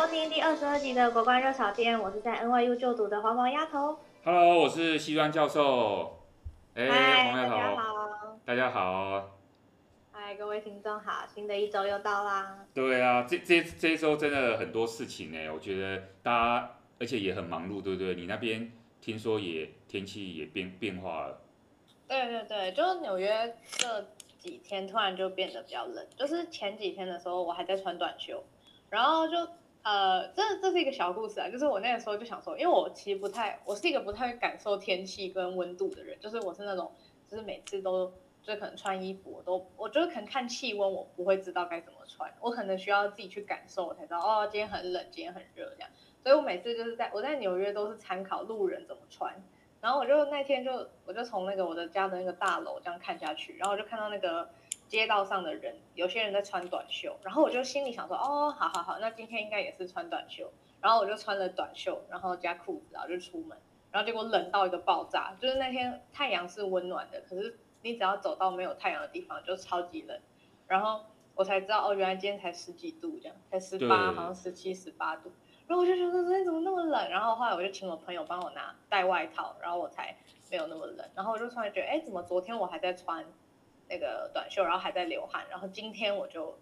[0.00, 3.98] 收听第二十二集的国关热炒店，我是在 NYU 就读的黄毛丫头。
[4.24, 6.24] Hello，我是西装教授。
[6.74, 7.50] 哎、欸，黄丫头。
[7.50, 8.38] 大家好。
[8.46, 9.30] 大家好。
[10.10, 12.64] 嗨，各位听众好，新的一周又到啦。
[12.72, 18.14] 对啊，这这这一周真的很多事情呢，我觉得大家而且也很忙碌，对不对？
[18.14, 18.72] 你那边
[19.02, 21.42] 听说也天气也变变化了。
[22.08, 24.08] 对对对，就是纽约这
[24.38, 28.42] 几天突然就变得比较冷，就是前几天的时候我还在穿短袖，
[28.88, 29.36] 然后就
[29.82, 36.92] 呃，这这是一个小故事啊，就是我那个时候就想说，因为我其实不太，我是一个不太会感受天气跟温度的人，就是我是那种，
[37.28, 38.12] 就是每次都。
[38.42, 45.90] 就可能穿衣服，我都我觉得可能看气温，我不会知道该怎么穿，我可能需要自己去感受，才知道哦，今天很冷，今天很热这样。
[46.22, 49.44] 所以我每次就是在我在纽约都是参考路人怎么穿，
[49.82, 54.48] 然后我就那天就我就从那个我的家的那个大楼这样看下去，然后我就看到那个
[54.90, 60.52] 街道上的人，有些人在穿短袖，然后我就心里想说，哦，好好好，那今天应该也是穿短袖，
[60.82, 63.56] 然后我就穿了短袖，然后加裤子，然后就出门，
[63.90, 67.56] 然后结果冷到一个爆炸，就是那天太阳是温暖的，可是。
[67.82, 70.20] 你只要走到没有太阳的地方，就超级冷。
[70.68, 71.00] 然后
[71.34, 75.32] 我才知道，哦，原来今天才十几度，这样才十八，好像十七、十八度。
[75.66, 77.08] 然后我就觉得昨天怎么那么冷？
[77.08, 80.14] 然后后来我就请我朋友帮我拿带外套，然后我才
[80.50, 81.08] 没有那么冷。
[81.14, 83.24] 然后我就突然觉得，哎，怎么昨天我还在穿
[83.90, 86.56] 那个短袖，然后还在流汗，然后今天我就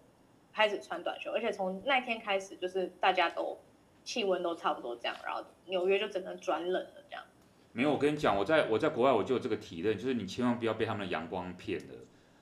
[0.53, 3.59] 开始穿短袖，而且从那天开始，就是大家都
[4.03, 7.23] 气温都差不多这样，然后纽约就整个转冷了这样。
[7.73, 11.95] 没有，我跟你讲，我在我在国外我就有这个体认，就是你千万不要被他们的阳光骗了，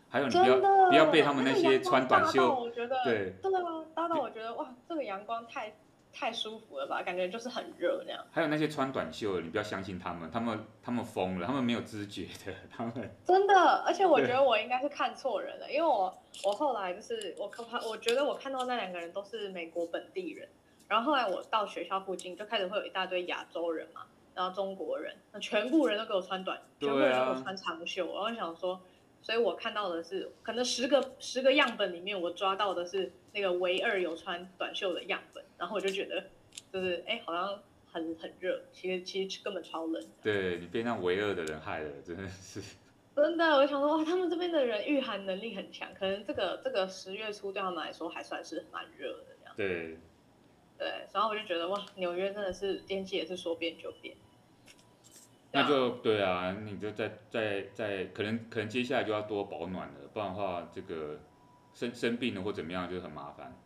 [0.09, 0.57] 还有你不要
[0.89, 3.85] 不要被他们那些穿短袖，我觉得对，真的吗？
[3.95, 5.75] 搭到我觉得哇，这个阳光太
[6.19, 8.25] 太舒服了吧，感觉就是很热那样。
[8.31, 12.93] 还有那些穿短袖的，你不要相信他们，他们他们疯了，他们没有知觉的， 他们
[13.25, 20.49] 真的，而且我觉得我应该是看错人了，因为我我后来就是我可怕，我觉得我看到那两个人都是美国本地人，
[20.89, 24.07] 然后后来我到学校附近就开始会有一大堆亚洲人嘛。
[24.35, 28.05] 然后中国人，那全部人都给我穿短，全部人都给我穿长袖。
[28.13, 28.79] 然后想说，
[29.23, 35.43] 所以我看到的是，可能十个十个样本里面，我抓到的是那个唯二有穿短袖的样本。
[35.59, 36.25] 然后我就觉得，
[36.73, 40.03] 就是哎，好像很很热，其实其实根本超冷。
[40.23, 42.61] 对，你被那唯二的人害了，真的是。
[43.17, 49.55] 真的，我就想说哇，他们这边的人御寒能力很强，可能这个这个十月初对他们来说还算是蛮热的这样。
[49.57, 49.97] 对。
[50.79, 54.15] 对，然后我就觉得哇，纽约真的是天气也是说变就变。
[55.51, 61.19] 那就对啊，你就在在在，可能可能接下来就要多保暖了，不然的话，这个
[61.73, 63.57] 生生病了或怎么样就很麻烦。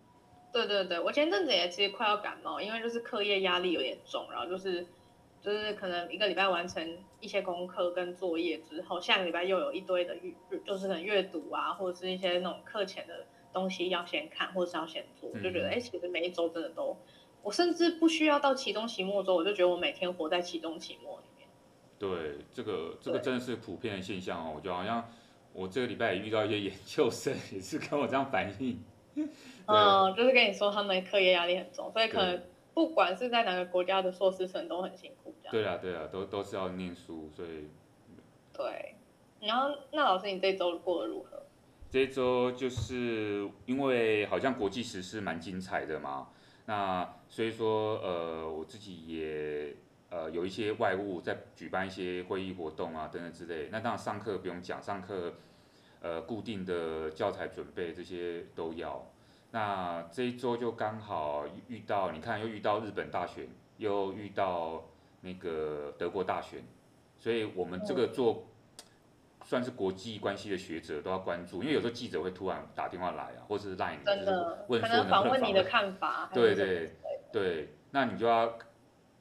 [0.52, 4.86] 对对对，我前阵子也其实快要感冒，因为就是课业压力有点重，然后就是
[5.40, 10.32] 就是可能一个礼拜完成一些功课跟作业之后，下个礼拜又有一堆的阅，
[10.64, 16.96] 就是可能阅读啊，或者是一些那种课前的东西要先看，或者是要先做，就觉得哎，其实每一周真的都，
[17.42, 21.24] 我甚至不需要到期中期末周，我就觉得我每天活在期中期末里。
[21.98, 24.54] 对，这个这个真的是普遍的现象哦。
[24.56, 25.06] 我觉得好像
[25.52, 28.82] 我这个礼拜也遇到一些研究生，也是跟我这样反映。
[29.66, 32.42] 嗯，就是跟你说他们课业压力很重，所以可能
[32.74, 35.34] 不管是在哪个国家的硕士生都很辛苦。
[35.50, 37.68] 对啊，对啊，都都是要念书，所以。
[38.52, 38.94] 对，
[39.40, 41.42] 然后那老师，你这周过得如何？
[41.90, 46.28] 这周就是因为好像国际时事蛮精彩的嘛，
[46.66, 49.76] 那所以说呃，我自己也。
[50.12, 53.68] 呃，有一些外务在举办一些会议活动啊，等等之类。
[53.70, 55.34] 那当然上课不用讲，上课
[56.00, 59.06] 呃固定的教材准备这些都要。
[59.50, 64.84] 那这一周就刚好遇到，你看又遇到日本大选，又遇到
[65.20, 66.62] 那个德国大选，
[67.18, 68.46] 所以我们这个做
[69.44, 76.30] 算是国际关系的学者都要关注，因为有时候记者会突然打电话来啊，或者是赖你，真的问说能不能访问你的看法。
[76.34, 76.92] 对对
[77.32, 78.58] 对，那你就要。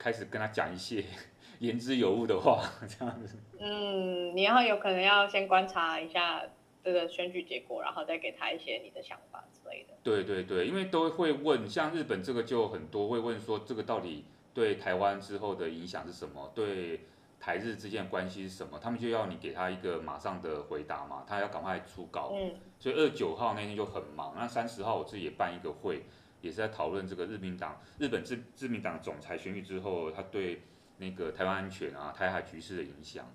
[0.01, 1.03] 开始跟他讲一些
[1.59, 3.37] 言之有物的话，这样子。
[3.59, 6.41] 嗯，你要有可能要先观察一下
[6.89, 9.93] 这个选举结果，然后再给他一些你的想法之类的。
[10.01, 16.51] 对对对，因为都会问，像日本这个就很多会问说，这个到底对台湾之后的影响是什么？
[16.55, 17.01] 对
[17.39, 18.79] 台日之间的关系是什么？
[18.81, 22.31] 他们就要你给他一个马上的回答嘛，他要赶快出稿。
[22.33, 22.55] 嗯。
[22.79, 26.03] 所以二十九号那天就很忙，那三十号我自己也办一个会。
[26.41, 30.61] 也是在讨论这个日民党、日本自自民党总裁选举之后，他对
[30.95, 33.25] 那个台湾安全啊、台海局势的影响，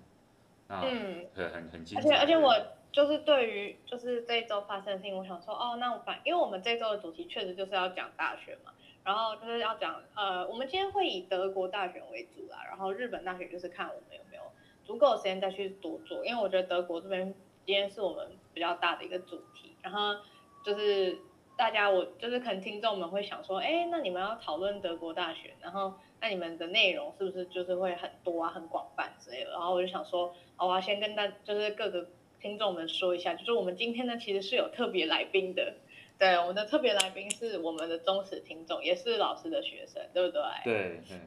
[0.67, 2.09] 啊，嗯，很很很精彩。
[2.09, 2.51] 而且而且我
[2.95, 8.71] 就是对于就是这一周发生的事情，我想说哦，那我反因为我们这周的主题确实就是要讲大学嘛，
[9.03, 14.43] 然后就是要讲呃，我们今天会以德国大选为主啦，然后日本大学就是看我们有没有
[14.85, 20.15] 足够的时间再去多做，因为我觉得德国这边今天是我们比较大的一个主题，然后
[20.63, 21.19] 就是。
[21.57, 29.51] 大家我就是可能听众们会想说，哎，那你们要讨论德国大选，然后那你们的内容是不是就是会很多啊，很广泛之类的？
[29.51, 32.09] 然后我就想说，我要先跟大就是各个
[32.45, 35.77] 听众们说一下，就是我们今天呢其实是有特别来宾的，
[36.19, 40.41] 对，我们的特别来宾是我们的忠实听众，也是老师的学生，对不对？
[40.63, 41.17] 对对。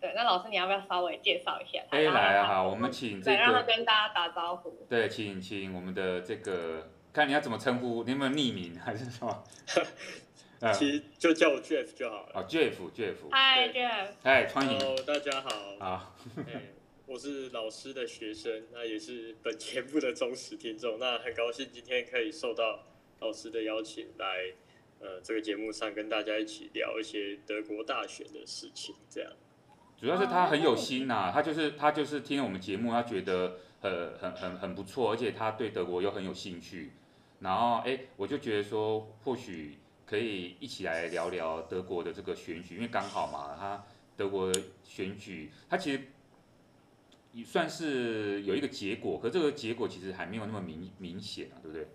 [0.00, 1.80] 对，那老师你要不要稍微介绍一下？
[1.90, 4.84] 哎，来啊，好，我们请这个，让他跟大家打招呼。
[4.90, 9.44] 对，请请我们的这个，看你要怎么称呼，你有没有匿名还是什么？
[10.74, 12.32] 其实就叫我 Jeff 就好了。
[12.34, 13.14] 哦，Jeff，Jeff。
[13.30, 14.08] Hi Jeff。
[14.24, 14.76] 嗨，欢迎。
[14.76, 15.50] Hello，大家好。
[15.78, 16.16] 好。
[17.12, 22.86] 我是老师的学生，那也是本节目的忠实听众，那很高兴今天可以受到
[23.20, 24.50] 老师的邀请来，
[24.98, 29.30] 呃，这个节目上跟大家一起聊一些德国大选的事情，这样。
[30.00, 36.92] 主要是他很有心呐、啊，他就是他就是听我们节目，他觉得很很很很不错，而且他对德国又很有兴趣。
[37.40, 39.76] 然后哎，我就觉得说，或许
[40.06, 43.84] 可以一起来聊聊德国的这个选举，因为刚好嘛，他
[44.16, 46.00] 德国的选举，他其实
[47.32, 51.86] 也算是有一个结果，可这个结果其实还没有那么明明显啊，对不对？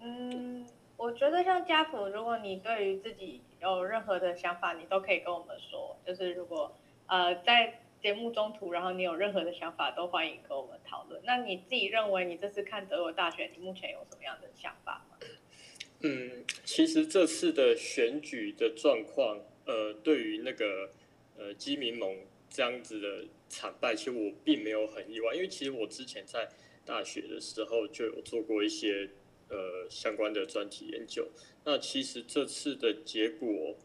[0.00, 0.66] 嗯。
[0.98, 5.94] 我觉得像家谱，如果你对于自己有任何的想法，你都可以跟我们说。
[6.06, 6.74] 就是如果
[7.06, 11.20] 呃在节目中途，然后你有任何的想法，都欢迎跟我们讨论。
[11.24, 15.18] 那你自己认为你这次看德国大选，你目前有什么样的想法吗？
[16.00, 20.88] 嗯，其实这次的选举的状况，呃，对于那个
[21.36, 22.20] 呃基民盟
[22.50, 26.48] 这样子的惨败，其实我并没有很意外，因为其实我之前在
[26.84, 29.10] 大学的时候就有做过一些。
[29.48, 31.28] 呃，相关的专题研究，
[31.64, 33.76] 那其实这次的结果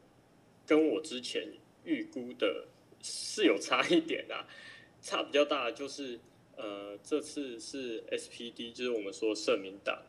[0.66, 1.54] 跟我之前
[1.84, 2.66] 预估的
[3.04, 4.48] 是有差一点啊，
[5.04, 6.20] 差比较大的就是，
[6.58, 10.02] 呃，这次是 SPD，就是我们说社民党，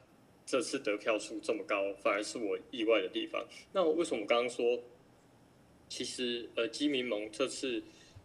[0.47, 3.47] 这次得票数这么高，反而是我意外的地方。
[3.75, 4.83] 那为什么我刚刚说，
[5.87, 7.83] 其实呃，基民盟这次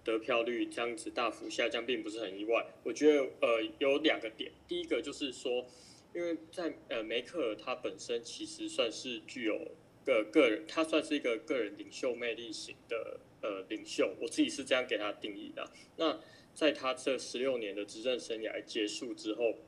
[0.07, 2.65] 得票率这样子大幅下降，并不是很意外。
[2.83, 5.68] 我觉得呃，有两个点，第一个就是说。
[6.13, 15.69] 因为在呃梅克尔他本身其实算是具有个个人，他算是一个个人领袖魅力型的呃领袖，我自己是这样给他定义的。
[15.98, 16.19] 那
[16.56, 19.59] 在他这十六年的执政生涯结束之后，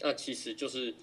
[0.00, 0.94] 那其实就是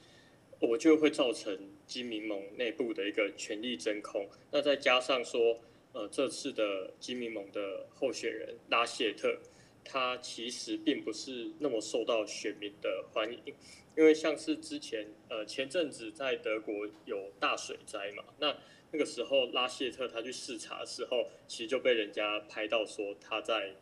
[0.62, 4.28] 我就会造成基民盟内部的一个权力真空。
[4.52, 5.60] 那再加上说，
[6.00, 9.38] 呃这次的基民盟的候选人拉谢特，
[9.84, 13.54] 他其实并不是那么受到选民的欢迎。
[13.98, 18.56] 因为像是之前呃前阵子在德国有大水灾嘛，那
[18.92, 23.76] 那个时候拉谢特他去视察的时候，其实就被人家拍到说他在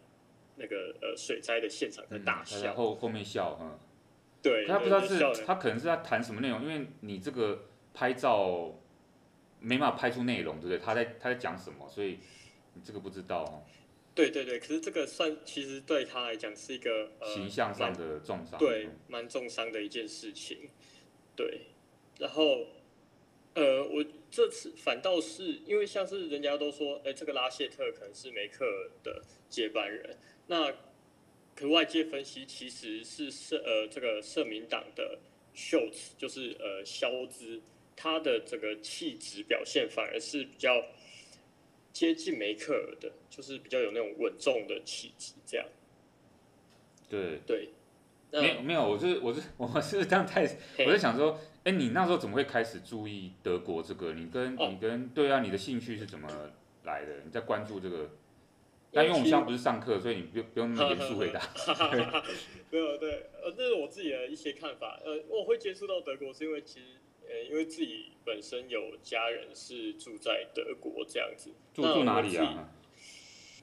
[0.56, 3.78] 那个呃水灾的现场在大笑，后后面笑，嗯，
[4.42, 8.74] 对，他不知道是他可能是在谈什么内容，因为你这个拍照
[9.60, 10.78] 没办法拍出内容，对不对？
[10.78, 12.20] 他在他在讲什么，所以
[12.74, 13.64] 你这个不知道哦。
[14.16, 20.70] 对对对，可是这个算其实对他来讲是一个呃形象上的重伤，对，蛮重伤的一件事情。
[21.36, 21.68] 对，
[22.18, 22.66] 然后
[23.54, 30.18] 呃，我这次反倒是因为像是人家都说，哎，这个拉谢特可能是梅克尔的接班人，
[30.48, 30.74] 那
[31.56, 35.20] 可外界分析其实是社呃这个社民党的
[35.54, 37.62] 秀兹，就是呃肖兹，
[37.98, 40.86] 他的这个气质表现反而是比较。
[41.94, 45.66] 接近梅克尔的，就是比较有那种稳重的气质，这样。
[47.10, 47.70] 对对，
[48.30, 50.44] 没有没有，我是我是我是这样太，
[50.86, 54.14] 我在想说，哎，你那时候怎么会开始注意德国这个？
[54.14, 56.30] 你跟、哦、你跟对啊，你的兴趣是怎么
[56.84, 57.14] 来的？
[57.26, 58.12] 你在关注这个？
[58.92, 61.42] 但因为我们现在不是上课，所以你不不用那么严肃回答。
[62.70, 65.02] 没有对，呃，这是我自己的一些看法。
[65.04, 66.86] 呃，我会接触到德国，是因为其实。
[67.28, 72.70] 呃，因为自己本身有家人是住在德国这样子，住住哪里啊？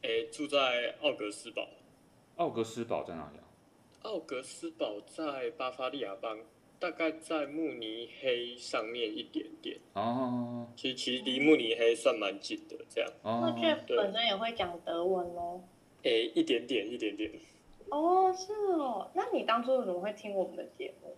[0.02, 1.66] 诶，住在奥格斯堡。
[2.36, 3.44] 奥格斯堡在哪里啊？
[4.02, 6.38] 奥格斯堡在巴伐利亚邦，
[6.78, 9.78] 大概在慕尼黑上面一点点。
[9.94, 10.68] 哦。
[10.76, 13.10] 其实其实离慕尼黑算蛮近的，这样。
[13.22, 13.40] 哦。
[13.42, 15.62] 那 Jeff 本身也会讲德文哦。
[16.02, 17.30] 诶，一点点，一点点。
[17.88, 19.10] 哦，是哦。
[19.14, 21.16] 那你当初怎么会听我们的节目？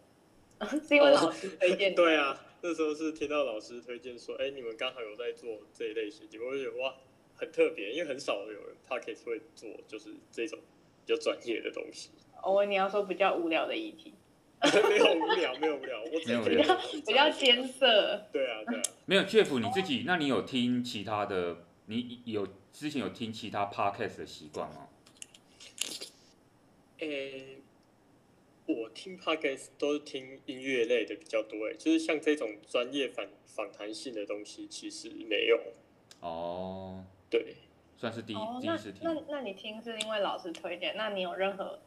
[0.86, 1.94] 是因为老师推荐、哦。
[1.96, 6.94] 对啊，那时候是听到老师推荐说，哎，你们刚好有在做这一类型，我就觉得哇，
[7.34, 10.58] 很特别，因为很少有人 podcast 会做，就是这种
[11.04, 12.10] 比较专业的东西。
[12.42, 14.14] 哦，你要说比较无聊的议题。
[14.66, 18.26] 没有无聊，没有无聊，我只有比较比较艰涩。
[18.32, 18.82] 对啊，对啊。
[19.04, 21.58] 没有 Jeff 你自己，那你有听其他的？
[21.88, 24.88] 你有之前有听其他 podcast 的习惯吗？
[26.98, 27.58] 诶。
[28.66, 35.60] 我听 podcast 都是听音乐类的比较多，哎，就是像这种专业访访谈性的东西其实没有。
[36.20, 37.56] 哦，对，
[37.96, 39.00] 算是第一、哦、第一次听。
[39.02, 40.96] 那那那你听是因为老师推荐？
[40.96, 41.78] 那你有任何，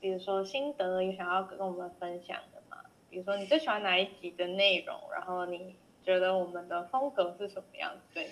[0.00, 2.76] 比如说心得有想要跟我们分享的吗？
[3.10, 4.96] 比如说你最喜欢哪一集的内容？
[5.12, 8.00] 然后你觉得我们的风格是什么样子？
[8.14, 8.30] 对你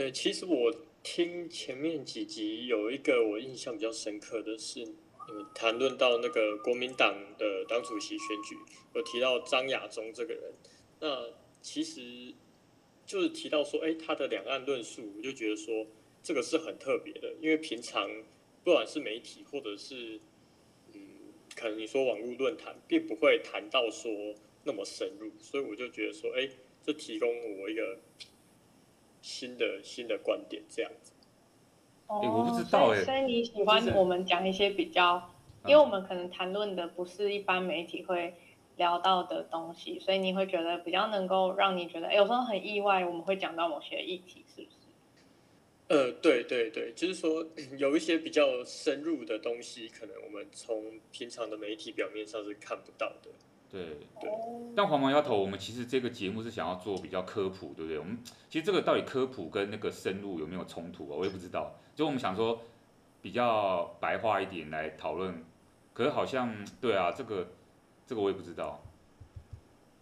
[0.00, 4.88] 呃，其实我听前面几集有一个我印象比较深刻的是，
[5.54, 8.56] 谈论到那个国民党的党主席选举，
[8.94, 10.52] 有提到张亚中这个人，
[11.00, 12.34] 那其实
[13.04, 15.86] 就是提到说，哎，他的两岸论述，我就觉得说
[16.22, 18.10] 这个是很特别的，因为平常
[18.64, 20.20] 不管是媒体或者是
[20.92, 21.00] 嗯，
[21.54, 24.34] 可能你说网络论坛，并不会谈到说
[24.64, 26.48] 那么深入，所以我就觉得说，哎，
[26.84, 27.98] 这提供我一个。
[29.24, 31.11] 新的新的观点这样子，
[32.06, 35.30] 哦，我不知道哎，所以你喜欢我们讲一些比较，
[35.66, 38.34] 因为我们可能谈论的不是一般媒体会
[38.76, 44.76] 聊到的东西，所以你会觉得比较能够让你觉得，哎，有时候很意外，我们会讲到某些议题，是不是？
[45.88, 53.30] 呃，对对对，就是说 有一些比较深入的东西，可能我们从平常的媒体表面上是看不到的。
[53.72, 54.30] 对对，
[54.76, 57.98] 但黄毛丫头，我们其实这个节目是想要做比较科普，对不对？
[57.98, 58.18] 我们
[58.50, 61.16] 其实这个到底科普跟那个深入有没有冲突啊？
[61.18, 61.72] 我也不知道。
[61.94, 62.60] 就我们想说
[63.22, 65.42] 比较白话一点来讨论，
[65.94, 67.48] 可是好像对啊，这个
[68.06, 68.78] 这个我也不知道。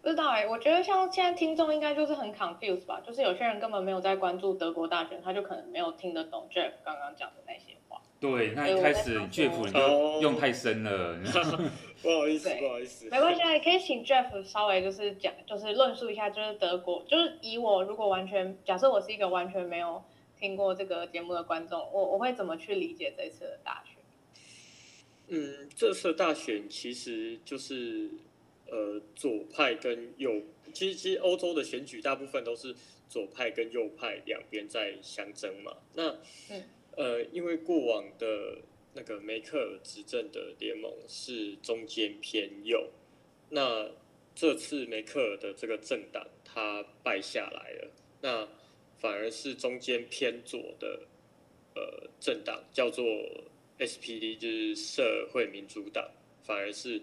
[0.01, 7.77] 不知道哎，我觉得像现在听众应该就是很 confused 吧，就是有些人根本没有在关注德国大选，他就可能没有听得懂 Jeff 刚刚讲的那些。
[8.21, 11.19] 对，那一开始 Jeff 你就用太深了。
[11.53, 11.69] Oh.
[12.01, 20.03] 不好意思，不好意思，没关系，也可以请 Jeff 稍微就是讲，就是论述一下，就是德国，就是以我如果完全假设我是一个完全没有
[20.39, 23.97] 听过这个节目的观众，我我会怎么去理解这次的大选？
[25.27, 28.09] 嗯，这次的大选其实就是
[28.67, 30.41] 呃左派跟右，
[30.73, 32.75] 其实其实欧洲的选举大部分都是
[33.07, 35.73] 左派跟右派两边在相争嘛。
[35.93, 36.15] 那
[36.49, 36.63] 嗯
[36.97, 38.59] 呃，因为过往的。
[38.93, 42.89] 那个梅克尔执政的联盟是中间偏右，
[43.47, 43.89] 那
[44.35, 48.45] 这次梅克尔的这个政党他败下来了，那
[48.99, 51.03] 反而是中间偏左的
[51.73, 53.05] 呃政党叫做
[53.79, 56.11] SPD，就是社会民主党，
[56.43, 57.01] 反而是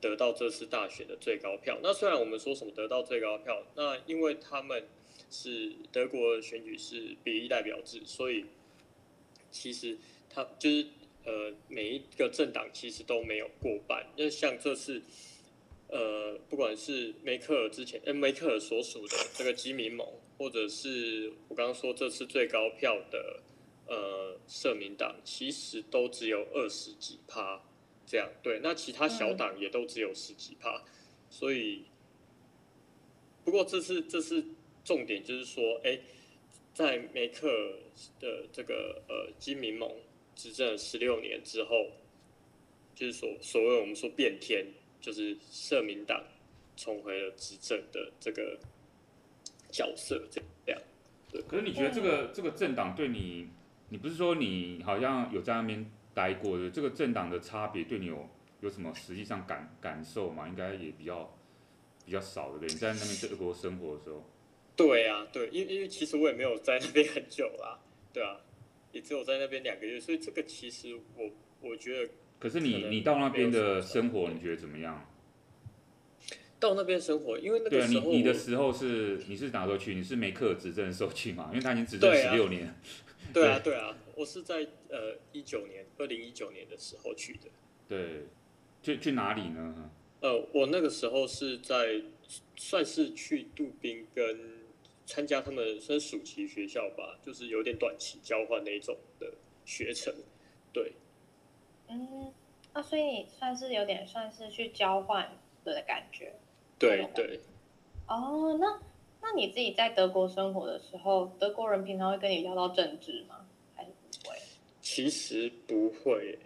[0.00, 1.78] 得到这次大选的最高票。
[1.80, 4.84] 那虽然我们说什么得到最高票，那因为他们
[5.30, 8.46] 是德国选举是比例代表制，所以
[9.50, 10.86] 其实他就是。
[11.22, 15.02] 呃，每一个政党其实都没有过半，那像这次，
[15.88, 23.42] 呃，不管是梅克尔之前，呃，梅克尔所属的这个基民盟，或者是我刚刚说这次最高票的
[23.86, 27.62] 呃社民党，其实都只有二十几趴
[28.06, 28.26] 这样。
[28.42, 30.84] 对，那其他小党也都只有十几趴，嗯，
[31.28, 31.84] 所以，
[33.44, 34.42] 不过这次这次
[34.82, 36.00] 重点就是说，哎，
[36.80, 37.46] 在梅克
[38.18, 39.90] 的这个呃金民盟。
[40.34, 41.90] 执政十六年之后，
[42.94, 44.64] 就是所所谓我们说变天，
[44.98, 46.24] 就是社民党
[46.78, 48.58] 重回了执政的这个
[49.70, 50.40] 角色，这
[50.72, 50.80] 样。
[51.30, 51.42] 对。
[51.42, 53.50] 可是你觉得这个这个政党对你，
[53.90, 55.84] 你不是说你好像有在那边
[56.14, 58.26] 待过的，这个政党的差别对你有
[58.60, 60.48] 有什么实际上感感受吗？
[60.48, 61.36] 应该也比较
[62.06, 62.68] 比较少的，对？
[62.68, 64.24] 你在那边德国生活的时候。
[64.86, 67.78] 对啊，对，因为因为其实我也没有在那边很久啦，
[68.12, 68.40] 对啊。
[68.92, 72.08] 也只有在那边两个月，所以这个其实我我觉得
[72.40, 72.48] 可。
[72.48, 75.08] 可是你你到那边的生活，你觉得怎么样？
[76.58, 79.94] 到那边生活，因为那个时候你你的时候是你是哪时候去？
[79.94, 81.50] 你是梅克尔执政的时候去嘛？
[81.52, 82.74] 因为他已经执政十六年。
[83.32, 87.42] 对啊，对啊，我是在呃一九年，二零一九年的时候去的。
[87.88, 88.26] 对，
[88.82, 89.92] 去去哪里呢？
[90.18, 92.02] 呃，我那个时候是在
[92.56, 94.58] 算是去杜宾跟。
[95.10, 99.26] 参加他们算暑期学校吧，就是有点短期交换那种的
[99.64, 100.14] 学程，
[100.72, 100.92] 对。
[101.88, 102.32] 嗯，
[102.72, 106.32] 啊，所以你算是有点算是去交换的感觉。
[106.78, 107.40] 对对。
[108.06, 108.80] 哦，那
[109.20, 113.48] 那你自己在德国生活的时候，德国人平常会跟你聊到政治吗？
[113.74, 114.36] 还是不会？
[114.80, 116.38] 其实不会。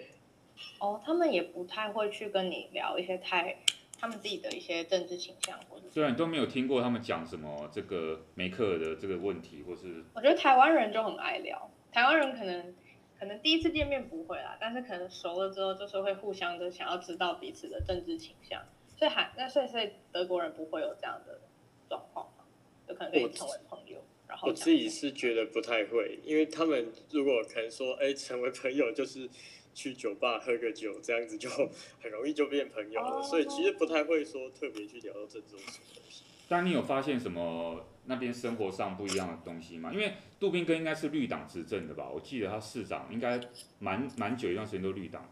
[0.79, 3.59] 哦，他们也不太会去跟你聊一些太。
[3.99, 12.75] 他们自己的一些政治倾向，或者虽然你都没有听过他们讲什么这个梅克尔的这个问题，或是我觉得台湾人就很爱聊，台湾人可能
[13.19, 18.63] 可能第一次见面不会啦，但是可能熟了之后就是会互相的想要知道彼此的政治倾向，
[18.99, 21.41] 所以还那所以所以德国人不会有这样的
[21.89, 22.45] 状况吗？
[22.89, 29.31] 有可能可以成为朋友，然后我自己是觉得不太会，因为他们如果可能说哎成为朋友就是。
[29.75, 31.51] 去酒吧喝个酒，这样子就
[32.01, 33.27] 很容易就变朋友了，oh.
[33.27, 35.63] 所以其实不太会说特别去聊到政治什么
[35.95, 36.23] 东西。
[36.49, 39.91] 但你有发现什么那边生活上不一样的东西吗？
[39.93, 42.09] 因为杜宾哥应该是绿党执政的吧？
[42.09, 43.41] 我记得他市长应该
[43.79, 45.29] 蛮蛮久一段时间都绿党。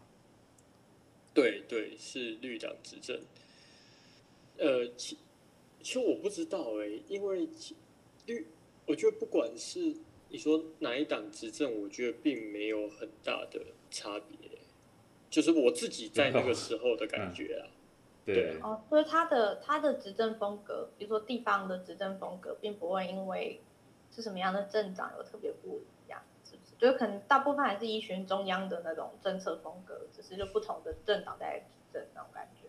[1.33, 3.19] 对对，是绿党执政。
[4.57, 5.17] 呃，其
[5.81, 7.47] 其实我不知道哎、欸，因为
[8.25, 8.47] 绿，
[8.85, 9.95] 我觉得不管是
[10.29, 13.61] 你说哪一党执政，我觉得并没有很大的
[13.93, 14.37] 差别，
[15.29, 17.71] 就是我自己在那个时候的感觉啊。
[18.25, 23.61] 对，对哦，所以他的他的执政风格，比如说地方的执政风格，并不会因为
[24.15, 26.71] 是什么样的政党有特别不一样，是不是？
[26.77, 32.67] 就是可能大部分还是依循中央的那种政策风格，只是就不同的政党在执政那种感觉。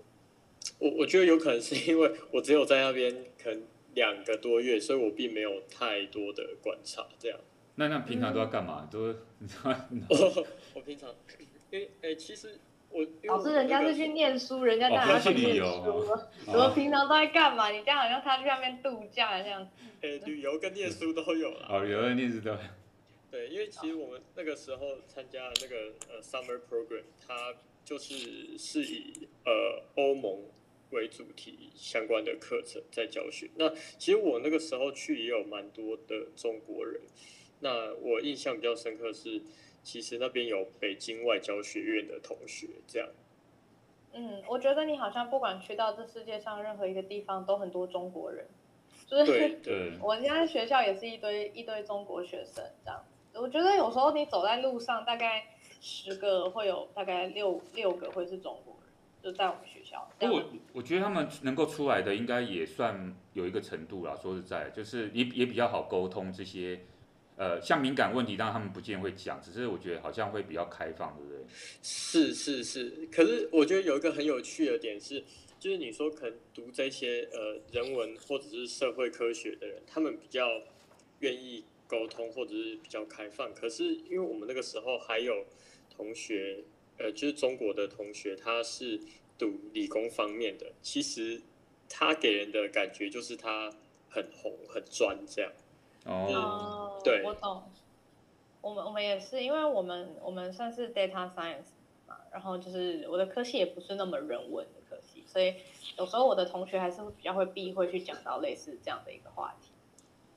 [0.78, 3.62] 我我觉得有可能是因为我只有在那边可能
[3.95, 7.07] 两个多月，所以我并没有太多的观察。
[7.16, 7.38] 这样，
[7.76, 8.88] 那那平常都要干嘛？
[8.88, 9.75] 嗯、都你知道？
[10.09, 11.09] 我 我平常
[11.71, 12.59] 因为哎、欸，其实
[12.90, 13.04] 我。
[13.25, 15.62] 老师，人家是去念书，人家当然要去念书。
[16.47, 17.71] 我、哦、平常都在干嘛？
[17.71, 19.69] 你这样好像他去那边度假这样。
[20.02, 21.66] 哎、欸，旅游跟念书都有了。
[21.69, 22.59] 哦，旅游跟念书都有。
[23.33, 27.54] 对，因为其实我们那个时候参加那个呃 summer program，它
[27.85, 30.45] 就是是以呃欧盟
[30.90, 33.50] 为主题相关的课程在教学。
[33.57, 37.00] 那其实我那个时候去也有蛮多的中国人。
[37.64, 39.42] 那我印象比较深刻是。
[39.87, 43.06] 其实那边有北京外交学院的同学，这样。
[44.14, 48.47] 嗯，我觉得你好像不管去到这世界上任何一个地方，都很多中国人。
[49.06, 53.04] 就是对 对，我现在学校也是一堆一堆中国学生这样。
[53.35, 55.44] 我觉得有时候你走在路上，大概
[55.83, 58.90] 十个会有大概六六个会是中国人，
[59.23, 60.11] 就在我们学校。
[60.23, 60.42] 我
[60.73, 64.16] 我觉得他们能够出来的，应该也算有一个程度啦。
[64.16, 66.80] 说实在，就是也也比较好沟通这些。
[67.37, 71.45] 呃，像敏感问题，当然他们不见会讲，只是我觉得好像会比较开放，对不对？
[71.83, 75.23] 是是是，可是我觉得有一个很有趣的点是，
[75.59, 80.62] 就是你说可能读这些呃人文或者是社会科学的人，他们比较
[81.18, 83.53] 愿意沟通或者是比较开放。
[83.53, 85.44] 可是因为我们那个时候还有
[85.90, 86.62] 同学，
[86.99, 89.01] 呃，就是中国的同学，他是
[89.37, 91.42] 读理工方面的，其实
[91.88, 93.73] 他给人的感觉就是他
[94.09, 95.51] 很红很专这样。
[96.05, 97.62] 哦、oh, 对，我懂。
[98.61, 101.73] 我们我们也是，因为我们我们算是 data science
[102.07, 105.55] 嘛，然后就是我的科系也不是那么人文的科系，所以
[105.99, 109.69] 有时候我的同学还是比较会避讳去讲到类似这样的一个话题。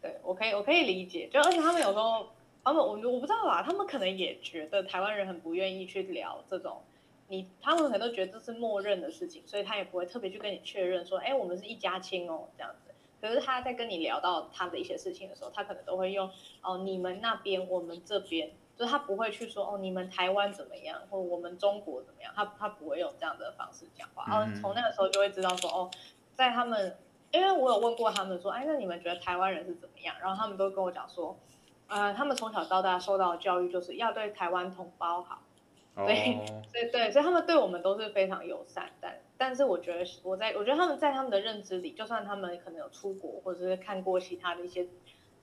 [0.01, 2.27] 对，我可以我可以理解，就而且他们有时候，
[2.63, 6.81] 他们我我不知道啦，他们可能也觉得台湾人很不愿意去聊这种，
[7.29, 12.86] 你他们可能都觉得这是默认的事情，所以他也不会特别去跟你确认说，哎，我们是一家亲哦，这样子。
[13.21, 16.29] 可是他在跟你聊到他的一些事情的时候，他可能都会用
[16.61, 24.25] 哦，你们那边，我们这边，就是他不会去说哦，你们台湾怎么样，或我们中国怎么样，他他不会用这样的方式讲话。
[24.27, 25.89] 然后从那个时候就会知道说哦，
[26.33, 26.97] 在他们，
[27.31, 30.15] 因为我有问过他们说，哎，那你们觉得台湾人是怎么样？
[30.21, 31.37] 然后他们都跟我讲说，
[31.87, 35.39] 呃，他们从小到大受到的教育就是要对台湾同胞好。
[35.95, 36.37] 对，
[36.71, 44.87] 对对，所以他们对我们都是非常友善，但但是我觉得我在我觉得他们在他们的认知里，就算他们可能有出国或者是看过其他的一些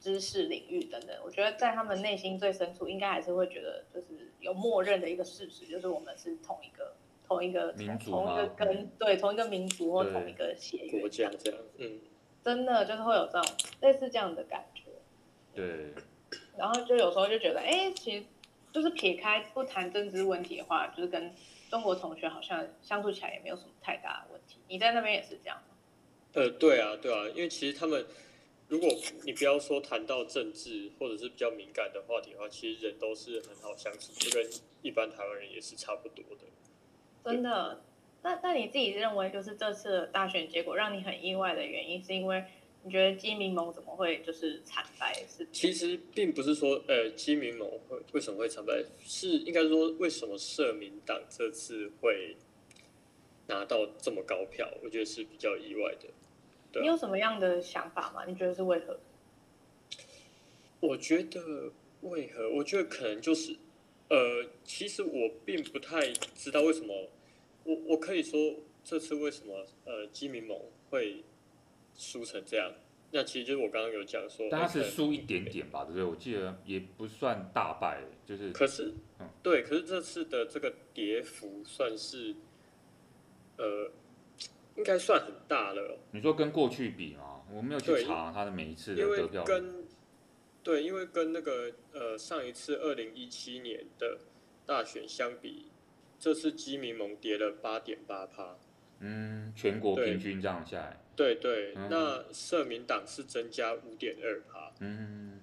[0.01, 6.95] 知识领域等等，我觉得在他们内心最深处，应该还是会觉得就是有默认的一个事实，就是我们是同一个
[7.27, 12.01] 同一个民族同一个跟，对，同一个民族或同一个血缘国家这样，嗯，
[12.43, 13.43] 真的就是会有这种
[13.81, 14.83] 类似这样的感觉，
[15.55, 15.95] 对，
[16.57, 18.25] 然后就有时候就觉得，哎，其实。
[18.75, 21.33] 就是撇开不谈政治问题的话，就是跟
[21.75, 24.61] 中国同学好像相处起来也没有什么太大的问题。
[24.69, 25.75] 你在那边也是这样吗？
[26.35, 28.07] 呃，对啊，对啊，因为其实他们，
[28.69, 28.89] 如果
[29.25, 34.49] 你不要说谈到政治或者是比较敏感的话题的话，其实人都是很好相处，就跟
[34.83, 36.45] 一般台湾人也是差不多的。
[37.25, 37.83] 真的？
[38.23, 42.45] 那那你自己认为，就是这次大选结果让你很意外的原因，是因为？
[42.87, 45.15] 你觉得基民盟怎么会就是惨败？
[45.27, 52.37] 是其实并不是说，呃，基民盟会为什么会惨败，是应该说为什么社民党这次会
[53.47, 54.71] 拿到这么高票？
[54.83, 56.09] 我觉得是比较意外的。
[56.71, 56.85] 对啊。
[56.85, 58.27] 你有什么样的想法吗？
[58.27, 59.01] 你觉得是为何？
[60.81, 62.51] 我觉得为何？
[62.51, 63.57] 我觉得可能就是，
[64.11, 67.09] 呃，其实我并不太知道为什么。
[67.65, 71.25] 我我可以说这次为什么，呃，基民盟会。
[71.97, 72.73] 输成这样，
[73.13, 76.05] 那其实就是我刚刚有讲说，但他是输一点点吧，对不对？
[76.05, 78.51] 我记得也不算大败，就是。
[78.53, 82.35] 可是，嗯，对，可是这次的这个跌幅算是，
[83.57, 83.91] 呃，
[84.77, 85.99] 应该算很大了。
[86.11, 87.43] 你说跟过去比吗？
[87.53, 89.45] 我没有去查他的每一次的得票。
[89.45, 89.85] 跟，
[90.65, 94.19] 对，因为跟那个呃上一次二零一七年的
[94.67, 95.67] 大选相比，
[96.19, 98.57] 这次基民盟跌了八点八趴。
[98.99, 101.04] 嗯，全国平均这样下来。
[101.17, 104.73] 对对，嗯、那社民党是增加五点二趴。
[104.81, 105.41] 嗯，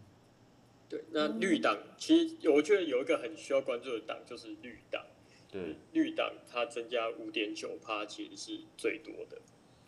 [0.90, 5.04] 对，那绿党其实我觉得有一个很需要关注的党就是绿党。
[5.52, 9.38] 对，绿党它增加五点九趴，其实是最多的。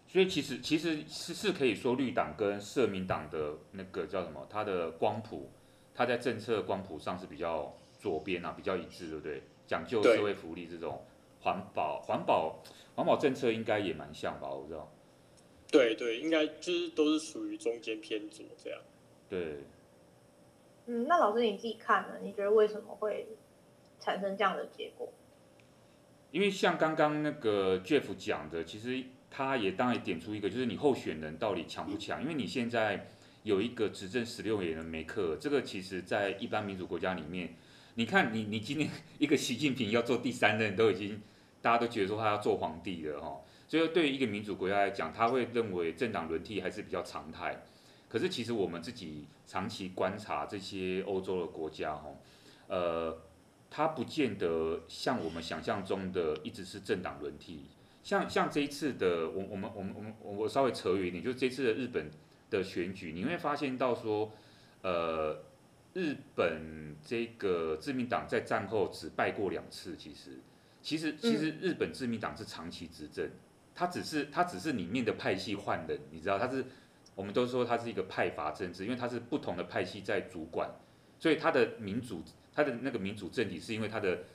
[0.07, 5.49] 所以其实其实是是可以说绿党跟社民党的那个叫什么，它的光谱，
[5.95, 9.43] 它在政策光谱上是比较左边啊，比较一致，对不对？
[9.65, 11.05] 讲究社会福利这种
[11.39, 12.61] 环保环保
[12.95, 14.49] 环保政策应该也蛮像吧？
[14.49, 14.93] 我不知道。
[15.73, 18.79] 对对，应该就是都是属于中间偏左这样。
[19.27, 19.57] 对。
[20.85, 22.19] 嗯，那老师你自己看呢？
[22.21, 23.25] 你觉得为什么会
[23.99, 25.11] 产生这样的结果？
[26.29, 32.21] 因为像刚刚那个 Jeff 讲的，其实他也当然也点出一个，就是你候选人到底强不强？
[32.21, 33.07] 因为你现在
[33.41, 37.55] 有一个执政十六年的梅克尔，这个其实在一般民主国家里面，
[37.95, 41.19] 你看你你今天 一个习近平要做第三任，都已经
[41.63, 43.41] 大家都觉得说他要做皇帝了哈。
[43.67, 47.63] 所以对于一个民主国家来讲，他会认为政党轮替还是比较常态。
[48.09, 52.09] 可是其实我们自己长期观察这些欧洲的国家哈，
[52.67, 53.17] 呃。
[53.75, 57.65] 它不见得像我们想象中的一直是政党轮替，
[58.03, 62.11] 像像这一次的，我我们我们我们我稍微扯远一点，就是这次的日本
[62.51, 64.31] 的选举，你会发现到说，
[64.83, 65.41] 呃，
[65.95, 70.37] 日本这个自民党在战后只败过两次，其实
[70.83, 73.27] 其实其实日本自民党是长期执政，
[73.75, 76.65] 它只是它只是里面的派系换人，你知道，它是
[77.15, 80.69] 我们都说它是一个派阀政治，因为它是不同的派系在主管，
[81.19, 82.23] 所以它的民主。
[82.55, 84.25] 他的那个民主政体是因为他的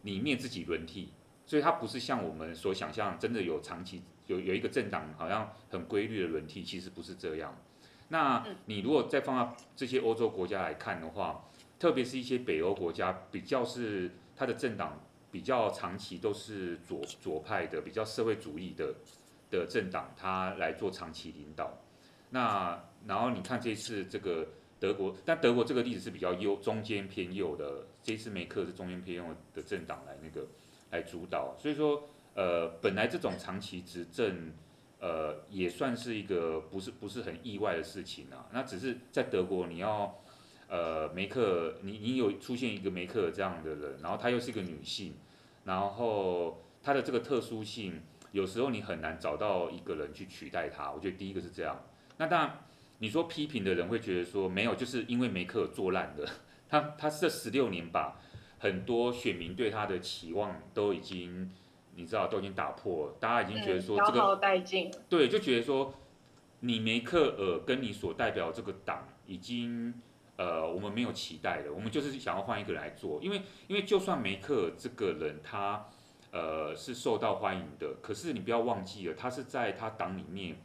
[0.00, 1.12] 里面自己轮替，
[1.44, 7.54] 所以他不是像我们所想象，真的有长期有有一个政党好像很规律的轮替，其实不是这样。
[8.08, 11.44] 那你如果再放到这些欧洲国家来看的话，
[11.78, 14.98] 特别是一些北欧国家，比较是它的政党
[15.30, 18.94] 比较长期都是左左派的，比较社会主义的
[19.50, 21.78] 的政党，他来做长期领导。
[22.30, 24.46] 那然后你看这次这个。
[24.80, 27.84] 德国，但德国这个例子是比较右，中间偏右的。
[28.00, 30.46] 这次梅克是中间偏右的政党来那个
[30.92, 34.52] 来主导，所以说，呃，本来这种长期执政，
[35.00, 38.46] 呃，也算是一个不是不是很意外的事情啊。
[38.52, 40.16] 那只是在德国，你要，
[40.68, 45.14] 呃，梅克，你你有出现一个梅克这样的人，然后她又是一个女性，
[45.64, 48.00] 然后她的这个特殊性，
[48.32, 50.92] 有时候你很难找到一个人去取代她。
[50.92, 51.84] 我觉得第一个是这样。
[52.18, 52.60] 那当然。
[53.00, 56.28] 你说批评的人会觉得说没有，就是因为梅克尔做烂的，
[56.68, 58.20] 他他这十六年吧
[58.58, 61.48] 很多选民对他的期望都已经，
[61.94, 64.20] 你知道都已经打破了，大家已经觉得说这个，
[65.08, 65.94] 对，就觉得说
[66.58, 69.94] 你梅克尔跟你所代表这个党已经
[70.38, 75.86] 呃我们没有期待的，我们就是想要换一个人来做，因为因为就算梅克这个人他
[76.32, 80.56] 呃是受到欢迎的，可是你不要忘记了，他是在他党里面，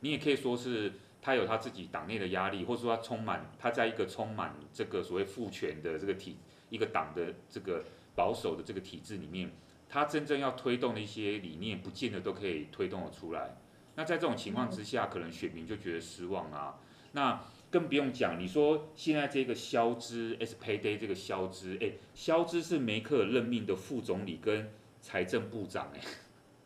[0.00, 0.92] 你也可以说是。
[1.22, 6.38] 他有他自己党内的压力，或者说他充满他在一个充满这个所谓父权的这个体
[6.70, 9.52] 一个党的这个保守的这个体制里面，
[9.86, 13.54] 他真正要推动的一些理念，不见得都可以推动得出来。
[13.96, 16.78] 那在这种情况之下，可能选民就觉得失望啊。
[17.12, 17.38] 那
[17.70, 26.00] 更不用讲，你说现在这个肖兹 SPD 这个肖兹，哎，肖兹是梅克任命的副总理跟财政部长，哎，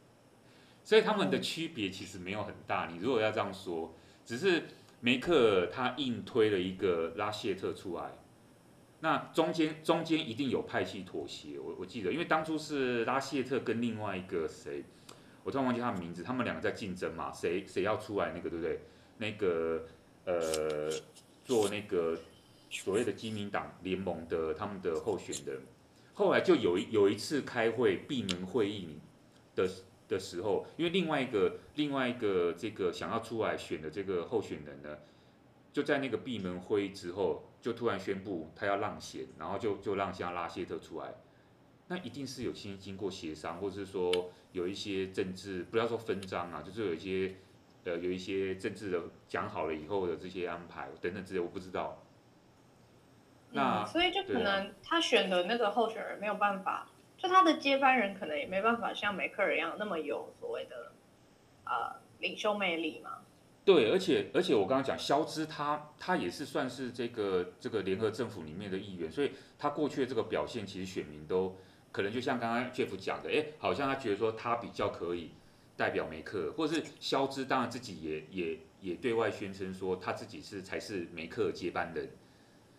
[0.83, 2.89] 所以他们的区别其实没有很大。
[2.91, 3.95] 你如果要这样说。
[4.27, 4.63] 只是
[5.01, 8.13] 梅克他硬推了一个拉谢特出来，
[9.01, 11.59] 那中间中间一定有派系妥协。
[11.59, 14.83] 我我记得，因为当初是拉谢特跟另外一个谁，
[15.43, 18.81] 我突然忘记他的名字，他们两个在竞争嘛，谁谁要出来那个对不对？
[19.19, 19.85] 那个
[20.25, 20.91] 呃
[21.45, 22.19] 做那个
[22.71, 25.61] 所谓的基民党联盟的他们的候选人，
[26.15, 28.99] 后来就有一有一次开会闭门会议
[29.55, 29.69] 的。
[30.07, 34.99] 的时候，因为另外一个另外一个这个想要出来选的这个候选人呢，
[35.73, 41.15] 就在那个闭门会议之后，就突然宣布他要让贤，然后就就让下拉谢特出来，
[41.89, 47.37] 那一定是有先经过协商，或者是说有一些政治，不要说分赃啊，就是有一些
[47.85, 52.03] 呃有一些政治的讲好了以后的这些安排等等之类，我不知道。
[53.53, 56.89] 那、嗯、所以就可能他选的那个候选人没有办法。
[57.17, 60.93] 就他的接班人可能也没办法像梅克尔一样那么有所谓的
[61.65, 63.19] 呃领袖魅力嘛。
[63.65, 71.57] 对，而且而且我刚刚讲肖兹他他也是算是这个这个联合政府里面的议员，所以他过去的这个表现，其实选民都
[71.93, 75.31] 可能就像刚刚 Jeff 讲的，哎，好像他觉得说他比较可以
[75.77, 82.11] 代表梅克，或者是肖兹当然自己也也也对外宣称说他自己是才是梅克接班人。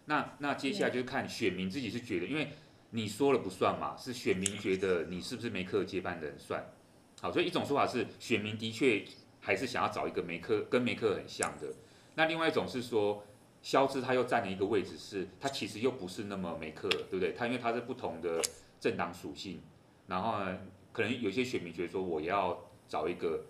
[0.05, 2.49] 那那接下来就是看选民自己是觉得，因为。
[2.91, 3.97] 你说了不算嘛？
[3.97, 6.65] 是选民觉得你是不是梅克接班人算？
[7.19, 9.03] 好，所以一种说法是选民的确
[9.41, 11.73] 还是想要找一个梅克跟梅克很像的。
[12.13, 13.25] 那另外一种是说，
[13.61, 17.33] 肖兹他又占了一个位置是，是他其实又不是那么梅克，对不对？
[17.33, 18.41] 他因为他是不同的
[18.79, 19.61] 政党属性，
[20.07, 20.57] 然后呢，
[20.93, 23.45] 可能有些选民觉得说，我要找一个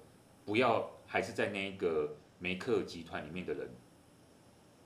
[0.46, 3.70] 不要还是在那一个梅克集团里面的人。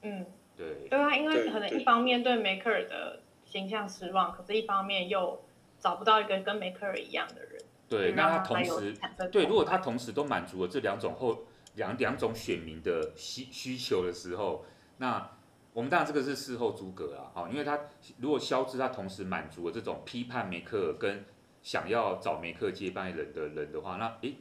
[0.01, 0.87] 嗯，对。
[0.89, 5.41] 对啊，因为可能一方面对梅克尔的形象失望，可是一方面又
[5.79, 7.61] 找不到一个跟梅克尔一样的人。
[7.87, 8.93] 对，那他同时
[9.31, 14.63] 对，如果他同时都满足了这两种后两两种选民的需需求的时候，
[14.97, 15.31] 那
[15.73, 17.79] 我们当然这个是事后诸葛啊，哈，因为他
[18.19, 21.25] 如果肖兹他同时满足了这种批判梅克尔跟
[21.61, 24.35] 想要找梅克接班人的人的话，那诶，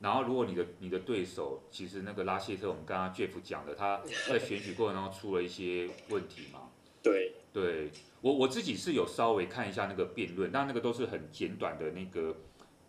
[0.00, 6.68] 然后如果你的你的对手其实那个拉谢特，我们刚刚 Jeff 讲的，他在选举过程中出了一些问题嘛，
[7.02, 7.90] 对，对。
[8.20, 12.36] 我我自己是有稍微看一下那个辩论，但那个都是很简短的那个。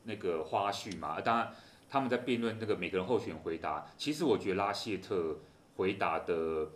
[0.10, 1.54] 那个花絮嘛，当然
[1.90, 5.38] 他们在辩论那个每个人候选回答，其实我觉得拉谢特
[5.76, 6.70] 回答的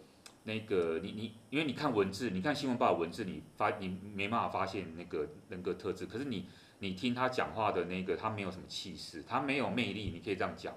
[0.44, 6.46] 那个你你，因为你看文字，你看新闻报的文字，你发你没办法发现那个人格特质，可是你
[6.82, 10.76] 你听他讲话的那个，他没有什么气势，他没有魅力，你可以这样讲，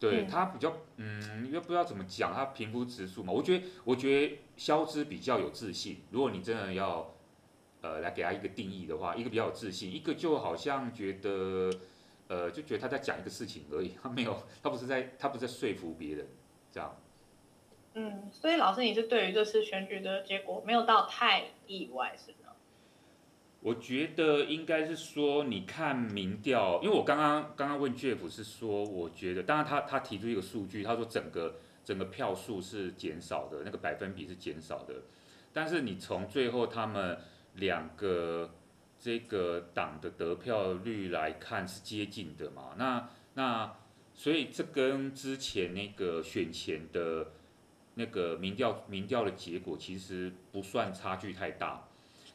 [0.00, 7.14] 对他比较嗯，又不知道怎么讲，他平铺直述嘛，我觉得我觉得肖之比较有自信，如果你真的要。
[7.80, 11.70] 呃，来给他一个定义的话，一个比较有自信，一个就好像觉得，
[12.26, 16.26] 呃，就觉得他在讲一个事情而已，他没有， 他不是在，他不是在说服别人，
[16.72, 16.96] 这样。
[17.94, 22.37] 嗯，所以老师，你是对于这次选举的结果没有到太意外，是吗？
[23.60, 34.94] 我觉得应该是说，你看民调，因为我刚刚刚刚问 Jeff 是说，我觉得，当然他他提出一个数据，他说整个整个票数是减少的，那个百分比是减少的，
[35.52, 37.18] 但是你从最后他们。
[37.54, 38.54] 两个
[39.00, 42.74] 这个党的得票率来看是接近的嘛？
[42.76, 43.74] 那那
[44.14, 47.32] 所以这跟之前那个选前的
[47.94, 51.87] 那个民调民调的结果其实不算差距太大。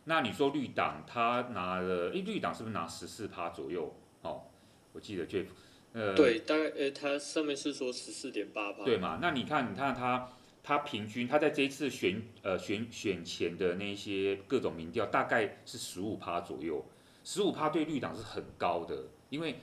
[0.06, 3.96] 那你说绿党他拿了，诶，绿党是不是拿十四趴左右？
[4.22, 4.44] 哦，
[4.92, 5.48] 我记得 Jeff，
[5.94, 8.84] 呃，对，大概呃，他上面是说十四点八趴。
[8.84, 9.20] 对嘛？
[9.22, 10.30] 那你看，你看他。
[10.66, 16.86] 他平均，他在这一次选呃选选前的那些各种民调，大概是十五趴左右，
[17.26, 18.96] 十五趴对绿党是很高的，
[19.30, 19.60] 因为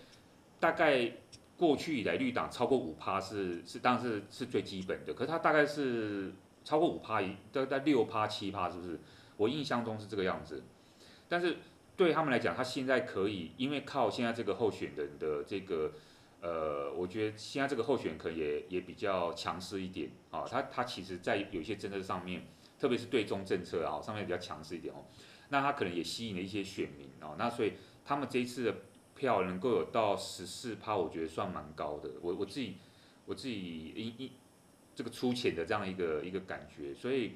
[0.58, 1.10] 大概
[1.56, 9.00] 过去以来绿党超过五趴是是当然是是最基本的，可是他大概是超过五趴一大概六趴七趴是不是？
[9.40, 10.62] 我印象中是这个样子，
[11.28, 11.56] 但是
[11.96, 15.92] 对他们来讲，他现在可以因为靠现在这个候选人的这个。
[16.42, 22.46] 呃，我觉得现在这个候选可能也也比较强势一点啊，他他其实在有些政策上面，
[22.78, 25.04] 特别是对中政策啊上面比较强势一点哦，
[25.50, 27.74] 那他可能也吸引了一些选民哦，那所以
[28.06, 28.74] 他们这一次的
[29.14, 32.78] 票能够有到十四趴，我觉得算蛮高的，我我自己
[33.26, 34.32] 我自己一一
[34.94, 37.34] 这个粗浅的这样一个一个感觉，所以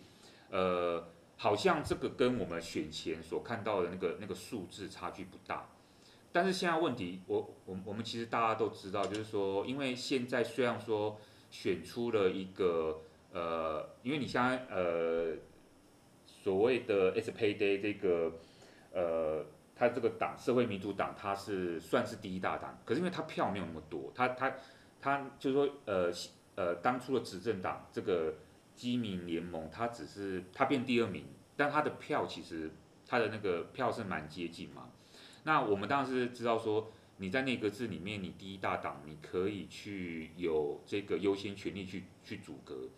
[0.49, 1.07] 呃，
[1.37, 5.69] 好像这个跟我们选前所看到的那个那个数字差距不大。
[6.33, 11.17] 但是现在问题，我我我们其实大家都知道，就是说，因为现在虽然说
[11.51, 15.37] 选出了一个呃，因为你现在呃
[16.27, 18.33] 所谓的 SPD 这个
[18.93, 24.53] 呃，他这个党社会民主党，他是算是第一大党，可是因为他票没有那么多，他他
[25.01, 26.11] 他就是说呃
[26.57, 28.35] 呃当初的执政党这个
[28.75, 32.71] 基民联盟，他只是他变第二名，但他的票其实
[33.07, 34.91] 他的那个票是蛮接近嘛。
[35.45, 42.89] 那我们当然是知道说，你在内阁制里面，你第一大党，你可以去有这个优先权利去去阻隔，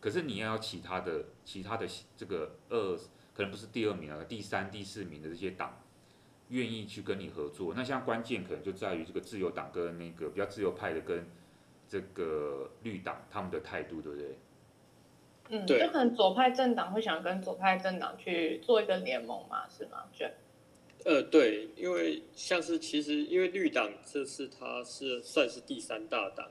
[0.00, 2.96] 可是你要其他的其他的这个二，
[3.34, 5.80] 可能不是第二名啊，第三、第四名的这些党，
[6.50, 7.72] 愿意去跟你合作。
[7.74, 11.26] 那像关键可能就在于这个自由党跟那个比较自由派的跟
[11.88, 14.38] 这个绿党他们的态度，对不对？
[15.50, 20.04] 嗯，就可能左派政党会想跟左派政党去做一个联盟嘛，是吗？
[20.18, 20.30] 对。
[21.04, 26.50] 呃，对，因为像是其实因为绿党这次它是算是第三大党，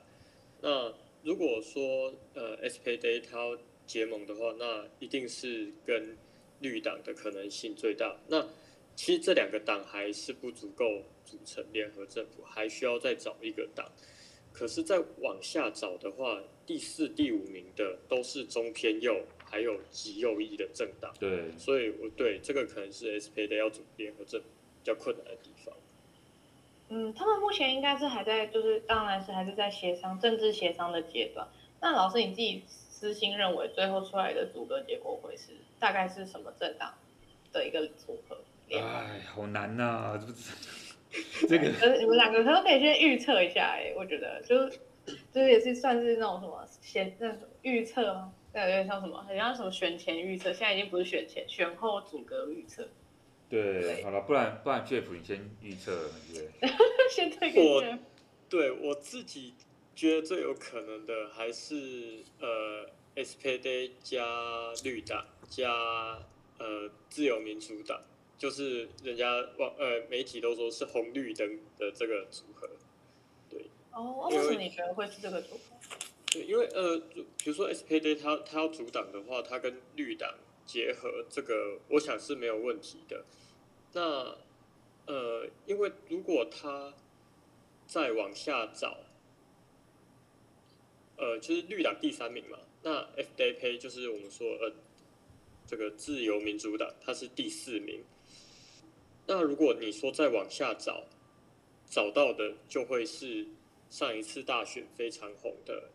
[0.60, 0.92] 那
[1.24, 6.16] 如果说呃 SPD 它结盟的话，那一定是跟
[6.60, 8.16] 绿党的可能性最大。
[8.28, 8.46] 那
[8.94, 13.90] 其实这两个党还是不足够组成联合政府，还需要再找一个党。
[14.54, 19.20] 可是再往下找的话，第四、第五名的都是中偏右。
[19.46, 24.46] 还有极右翼的政党，对，所以我对这个可能是 SPD 要组联合政比
[24.82, 25.72] 较困难的地方。
[26.88, 31.46] 嗯，他们目前应该是还在，就是当然是还是在协商政治协商的阶段。
[31.80, 36.92] 那老师你自己私心认为，最后出来的组阁结果会是大概是什么政党
[37.52, 38.36] 的一个组合？
[38.72, 40.26] 哎，好难呐、啊，
[41.48, 43.76] 这个，你们两个可不可以先预测一下？
[43.76, 44.78] 哎，我觉得就是
[45.32, 48.32] 就是也是算是那种什么先那种预测吗？
[48.52, 52.88] 对，有点像什么，很像什么选前预测，现在已经不是选前，选后组阁预测。
[53.48, 56.48] 对，好了，不然不然 Jeff 你先预测， 对。
[57.10, 57.98] 先退给 Jeff。
[58.48, 59.54] 对我自己
[59.94, 64.24] 觉得最有可能的还是呃 SPD 加
[64.84, 65.70] 绿党加
[66.58, 68.00] 呃自由民主党，
[68.36, 72.68] 就是人家网呃媒体都说是红绿灯的这个组合。
[73.48, 73.66] 对。
[73.92, 75.76] 哦，为什么你觉得会是这个组合？
[76.26, 76.98] 对，因为呃，
[77.38, 80.34] 比如说 SPD 它它要阻挡的话，它跟绿党
[80.66, 83.24] 结合，这个我想是没有问题的。
[83.92, 84.36] 那
[85.06, 86.92] 呃，因为如果他
[87.86, 88.98] 再往下找，
[91.16, 92.58] 呃，就是绿党第三名嘛。
[92.82, 94.72] 那 FDP 就是我们说呃，
[95.66, 98.02] 这个自由民主党，它是第四名。
[99.26, 101.04] 那如果你说再往下找，
[101.86, 103.46] 找到的就会是
[103.90, 105.90] 上一次大选非常红的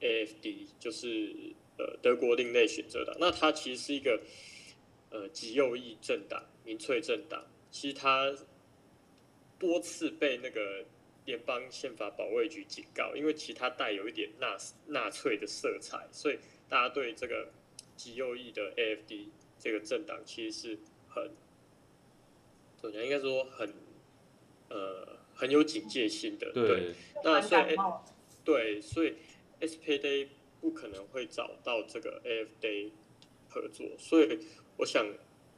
[0.00, 1.34] AFD，就是
[1.78, 3.16] 呃德国另类选择党。
[3.18, 4.20] 那它其实是一个
[5.10, 7.46] 呃极右翼政党，民粹政党。
[7.70, 8.34] 其实它
[9.58, 10.84] 多次被那个。
[11.26, 17.48] 联邦宪法保卫局警告，因为其他带有一点纳纳粹的色彩，所以大家对这个
[17.96, 21.30] 极右翼的 AFD 这个政党其实是很
[22.90, 23.04] 怎么讲？
[23.04, 23.72] 应该说很
[24.68, 26.52] 呃很有警戒心的。
[26.52, 26.94] 对，对
[27.24, 27.76] 那所以
[28.44, 29.14] 对，所以
[29.60, 30.28] SPD
[30.60, 32.90] 不可能会找到这个 AFD
[33.48, 34.38] 合作，所以
[34.76, 35.06] 我想。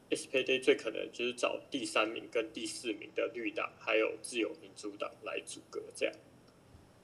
[0.09, 6.15] SPD 最可能就是找第三名跟第四名的绿党，还有自由民主党来组阁这样。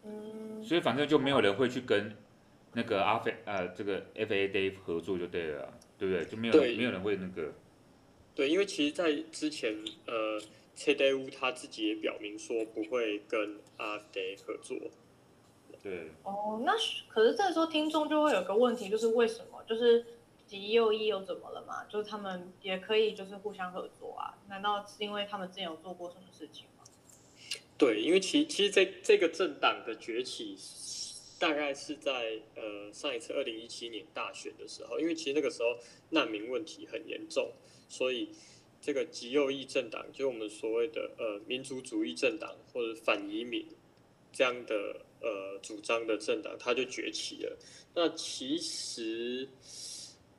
[0.06, 2.16] 嗯，所以反正就没有人会去跟
[2.72, 6.24] 那个阿菲呃这个 FAD 合作就对了，对不对？
[6.24, 7.54] 就没有没有人会那个。
[8.36, 10.41] 对，因为其实，在之前呃
[10.76, 14.78] ，CDU 他自己也表明说不会跟阿德合作。
[15.82, 16.12] 对。
[16.24, 16.74] 哦，那
[17.08, 19.63] 可是这个时候听众就会有个问题，就是为什么？
[19.67, 20.06] 就是。
[20.46, 21.86] 极右翼又怎么了嘛？
[21.86, 24.38] 就是他们也可以就是互相合作啊？
[24.50, 26.84] 难道是因为他们之前有做过什么事情吗？
[27.76, 30.56] 对，因为其其实这这个政党的崛起
[31.39, 35.69] 大概是在呃上一次二零一七年大选的时候，因为其实那个时候
[36.10, 37.52] 难民问题很严重，
[37.94, 38.30] 所以
[38.82, 43.68] 这个极右翼政党，就我们所谓的呃民族主义政党或者反移民
[44.32, 47.58] 这样的呃主张的政党，它就崛起了。
[47.94, 49.48] 那其实。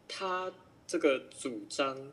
[0.06, 0.52] 他
[0.86, 2.12] 这个主张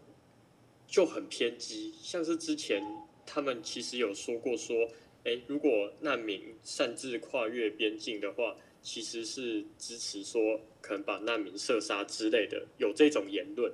[0.88, 2.82] 就很偏激，像是之前
[3.28, 4.90] 他们其实有说过说，
[5.26, 13.72] 诶，如果难民擅自跨越边境的话，其实是支持说可能把难民射杀之类的，有这种言论。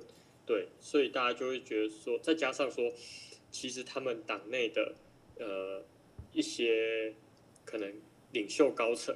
[0.48, 2.90] 对，所以大家就会觉得说，再加上说，
[3.50, 4.94] 其实他们党内的
[5.38, 5.84] 呃
[6.32, 7.12] 一些
[7.66, 7.92] 可能
[8.32, 9.14] 领袖高层，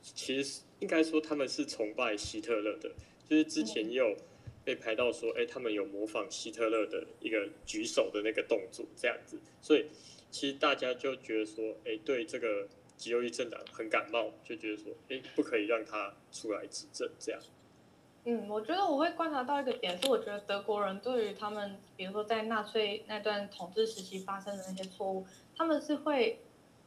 [0.00, 2.88] 其实应该说他们是崇拜希特勒的。
[3.28, 4.16] 就是之前也有
[4.64, 9.86] 被拍到说，哎、欸，他们有模仿希特勒的一个举手的那个动作，这样子，所以
[10.30, 17.42] 其实大家就觉得说，哎、欸，对这个极右翼政党很感冒，就觉得说，哎、欸，不可以让他出来执政，这样。
[18.26, 26.40] 嗯，我觉得我会观察到一个点，是我觉得德国人对于他们，比如说在纳粹那段统治时期发生的那些错误，他们是会。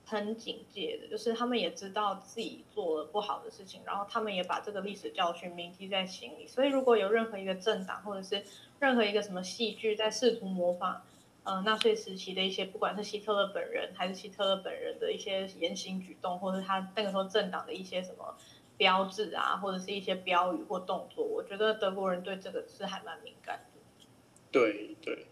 [0.06, 6.48] 很警戒的，就是他们也知道自己做了不好的事情，然后他们也把这个历史教训铭记在心里。
[6.48, 8.44] 所以，如果有任何一个政党或者是
[8.80, 11.04] 任何一个什么戏剧在试图模仿，
[11.44, 18.36] 呃，纳粹时期的一些，不管是希特勒本人还是希特勒本人的一些言行举动，或者他那个时候政党的一些什么
[18.80, 24.06] 标志啊，或者是一些标语或动作，我觉得德国人对这个是还蛮敏感的。
[24.50, 25.28] 对对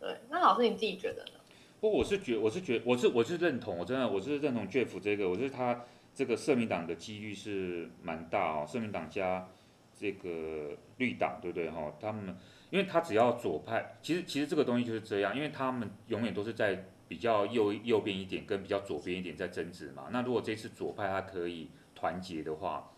[0.00, 1.38] 对，那老师你自己觉得呢？
[1.80, 9.48] 不，我是觉，我是觉，我是我是认同，我真的我是认同 Jeff 这个，我觉得他这个社民党的几率是蛮大哦，社民党加
[9.94, 11.94] 这个绿党，对不对哈？
[12.00, 12.36] 他们
[12.70, 20.08] 因为他只要左派，其实其实这个东西就是这样，因为他们永远都是在比较右右边一点跟比较左边一点在争执嘛。
[20.10, 21.70] 那如果这次左派他可以
[22.02, 22.90] 团结的话，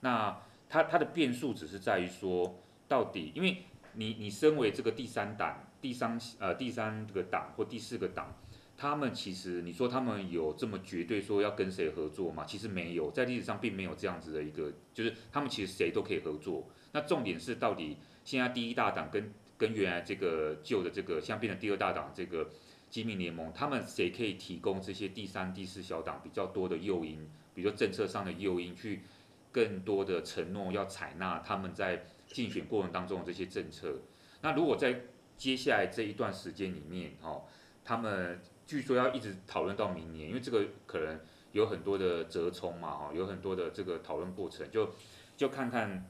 [0.00, 2.54] 那他他的变数只是在于说，
[2.86, 5.68] 到底因为你你身为这个第三党。
[5.82, 8.32] 第三呃第三个党或第四个党，
[8.76, 12.44] 他们其实你说他们有这么绝对说要跟谁合作吗？
[12.44, 16.68] 其实没有，在历史上并没有这样子的一个，就是他们其实谁都可以合作。
[16.92, 22.48] 那重点是到底现在第一大党跟跟原来这个旧的这个，现在变成第二大党这个
[22.88, 29.02] 基民联盟，他们谁可以提供这些第三、第四小党比较多的诱因，比如说政策上的诱因，去
[29.50, 33.98] 更多的承诺要采纳他们在竞选过程当中的这些政策。
[34.40, 35.02] 那如果在
[35.36, 37.44] 接下来这一段时间里面，哦，
[37.84, 41.20] 他们据说要一直讨论到明年，因为这个可能
[41.52, 44.90] 有很多的折冲嘛，哈，有很多的这个讨论过程，就
[45.36, 46.08] 就看看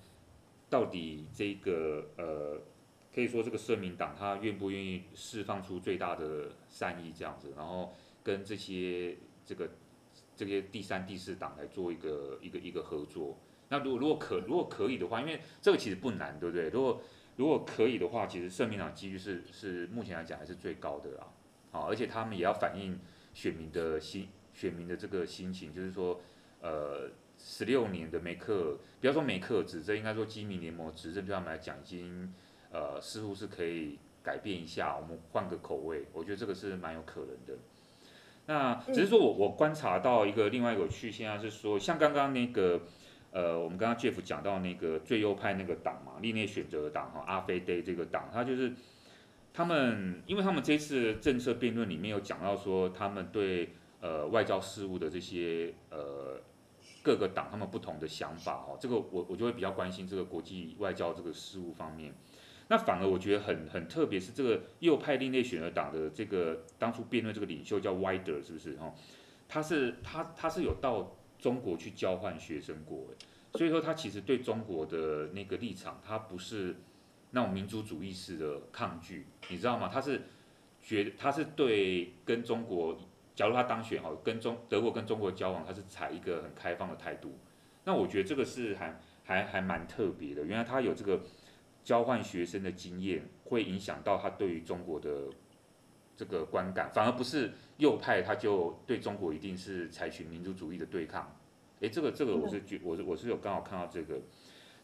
[0.68, 2.60] 到底这个呃，
[3.14, 9.68] 可以说这个社民党他愿不愿意释放出最大的善意这样子，然后跟这些这个
[10.34, 13.38] 这些第三、第四党来做一个一个一个合作。
[13.68, 16.68] 那如果如果可如果可以的话，因为这个其实不难，对不对？
[16.68, 17.00] 如果
[17.36, 21.26] 如果可以的话，其实社民党几率是是目前来讲还是最高的啦。
[21.70, 22.98] 啊，而且他们也要反映
[23.32, 26.20] 选民的心，选民的这个心情，就是说，
[26.60, 27.08] 呃，
[27.38, 32.34] 十六年的梅克，不要说梅克执政，应该说基民联盟执政对他们来讲，已经
[32.70, 37.58] 呃似乎是可以改变一下，我们换个口味，我觉得这个是蛮有可能的。
[38.46, 42.82] 那只是说我我观察到一个另外一个趣现象是说，像刚刚那个
[43.30, 48.72] 呃，我们刚刚 Jeff 讲到那个最右派那个党嘛，另类选择党哈，阿非代这个党，他就是。
[49.54, 56.40] 他们，因为他们这次政策辩论里面有讲到说，他们对呃外交事务的这些呃
[57.02, 62.14] 各个党他们不同的想法哦，这个我我就会比较关心这个国际外交这个事务方面。
[62.72, 68.94] 那反而我觉得很很特别是这个右派另类选择党的这个当初辩论这个领袖叫 Wider 是不是哦？
[69.46, 73.08] 他是他他是有到中国去交换学生过，
[73.56, 76.74] 所以说他其实对中国的那个立场，他不是。
[77.34, 79.88] 那种民族主义式的抗拒，你知道吗？
[79.90, 80.20] 他是
[80.82, 82.94] 觉得他是对跟中国，
[83.34, 87.38] 假如他当选哈，跟中德国跟中国交往，他是采一个很开放的态度。
[87.84, 91.22] 那我觉得这个是还还还蛮特别的，原来他有这个
[91.82, 95.10] 交换学生的经验，会影响到他对于中国的
[96.16, 101.36] 这个观感，反而不是右派他就对中国一定是采取民族主义的对抗。
[101.80, 104.20] 诶，这个这个我是觉我是我是有刚好看到这个。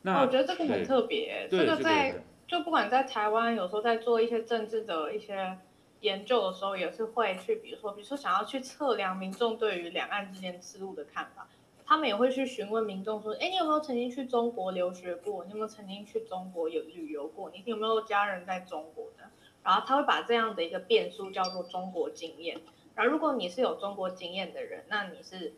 [0.02, 2.22] 那我觉得这个很特别，这个在。
[2.48, 5.58] 就不管在台湾，有时候在做一些政治的一些
[6.00, 11.46] 研究的时候，也是会去，比如说，比如说想要去测量民众对于两岸之间事务的看法，
[11.88, 15.44] 他们也会去询问民众说，哎，你有没有曾经去中国留学过？
[15.46, 17.50] 你有没有曾经去中国有旅游过？
[17.50, 19.24] 你有没有家人在中国的？
[19.64, 22.60] 然后他会把这样的一个变数叫做中国经验。
[22.94, 25.54] 然后如果你是有中国经验的人，那你是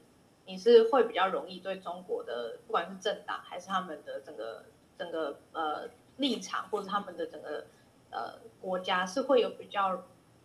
[0.46, 4.64] 你是会比较容易对中国的，不管是政党还是他们的整个
[4.96, 5.90] 整个呃。
[6.16, 7.64] 立场或者他们的整个
[8.10, 10.04] 呃国家是会有比较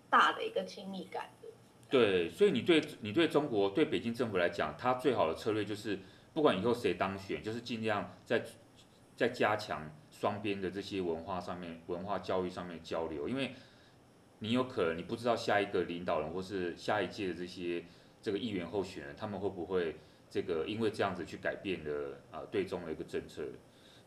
[0.10, 1.32] 大的一个亲密感。
[1.96, 6.00] 对，所以你对你对中国对北京政府来讲，他最好的策略就是
[6.34, 8.44] 不管以后谁当选，就是尽量在
[9.16, 13.54] 在加强双边的这些文化上面、文化教育上面交流，因为
[14.40, 17.86] 你有可能你不知道下一个领导人或是下一届的这些
[18.22, 19.96] 这个议员候选人，他们会不会
[20.30, 23.42] 这个因为这样子去改变了啊对中的一个政策。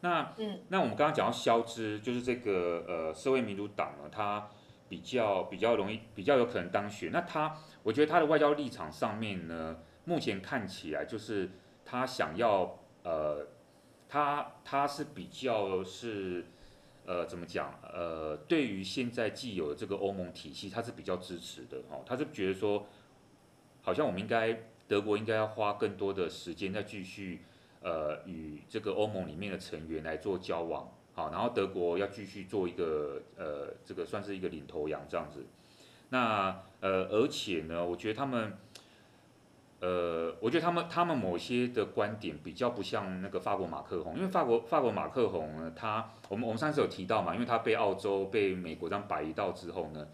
[0.00, 4.50] 那，嗯，那我们刚刚讲到肖之，就是这个呃社会民主党呢，他
[4.88, 7.10] 比较比较容易，比较有可能当选。
[7.10, 11.50] 那他，我觉得他的外交立场上面呢，目前看起来就是
[11.84, 13.46] 他想要呃，
[14.08, 16.44] 他他是比较是
[17.06, 22.02] 呃怎么讲呃，对于现在既有的这个欧盟体系，他是比较支持的哦。
[22.06, 22.86] 他是觉得说，
[23.82, 27.42] 好像我们应该德国应该要花更多的时间再继续。
[27.80, 35.46] 呃，与这个欧盟里面的成员来做交往，好，然后德国要继续做一个呃，这个算是一个领头羊这样子。
[36.10, 38.52] 那呃，而且呢，我觉得他们，
[39.80, 50.08] 呃，我觉得他们他们某些的观点比较不像那个法国马克宏，因为法国法国马克宏呢，他我们我们上次有提到嘛，因为他被澳洲被美国这样摆一道之后呢，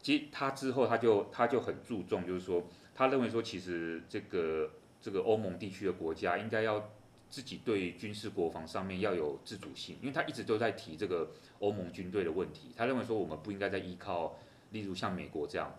[0.00, 2.64] 其实他之后他就他就很注重，就是说
[2.94, 4.70] 他认为说其实这个。
[5.04, 6.88] 这个欧盟地区的国家应该要
[7.28, 12.72] 自己对军事国防上面要有自主性，因为他一直都在提这个欧盟军队的问题。
[12.74, 14.34] 他认为说我们不应该再依靠，
[14.74, 15.74] 例如像美国这样，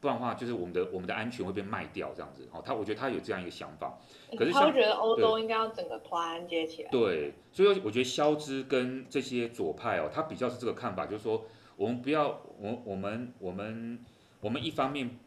[0.00, 2.48] 不然的话就是我们的我们的安全会被卖掉这样子。
[2.52, 3.98] 哦，他我觉得他有这样一个想法。
[4.38, 6.90] 可是他会觉得欧洲应该要整个团结起来。
[6.92, 11.44] 对，所以我觉得肖兹跟这些左派哦，他比较是这个看法，就是说
[11.76, 13.98] 我们不要我我们我们
[14.40, 15.18] 我们一方面。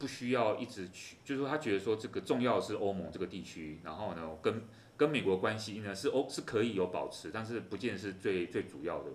[0.00, 4.62] 不需要一直去，就是说他觉得说这个重要的是欧盟这个地区，然后呢跟
[4.96, 9.10] 跟美国关系呢是欧是可以有保持，但是不见得是最最主要的。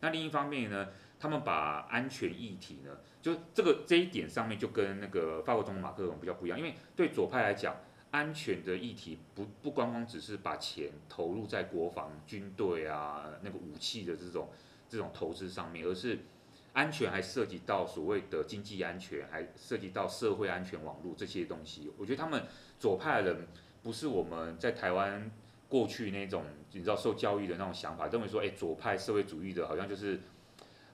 [0.00, 0.88] 那另一方面呢，
[1.18, 7.76] 他们把安全议题呢，就这个这一点上面就跟那个法国总统马克龙比较不一样，因为对左派来讲，
[8.10, 14.48] 安全的议题不不光光只是把钱投入在国防军队啊那个武器的这种
[14.88, 16.18] 这种投资上面，而是。
[16.72, 21.90] 安全还涉及到所谓的经济安全，还涉及到社会安全网络这些东西。
[21.96, 22.42] 我觉得他们
[22.78, 23.48] 左派的人
[23.82, 25.30] 不是我们在台湾
[25.70, 30.20] 过去那种你知道受教育的那种想法，认为说，哎，左派社会主义的好像就是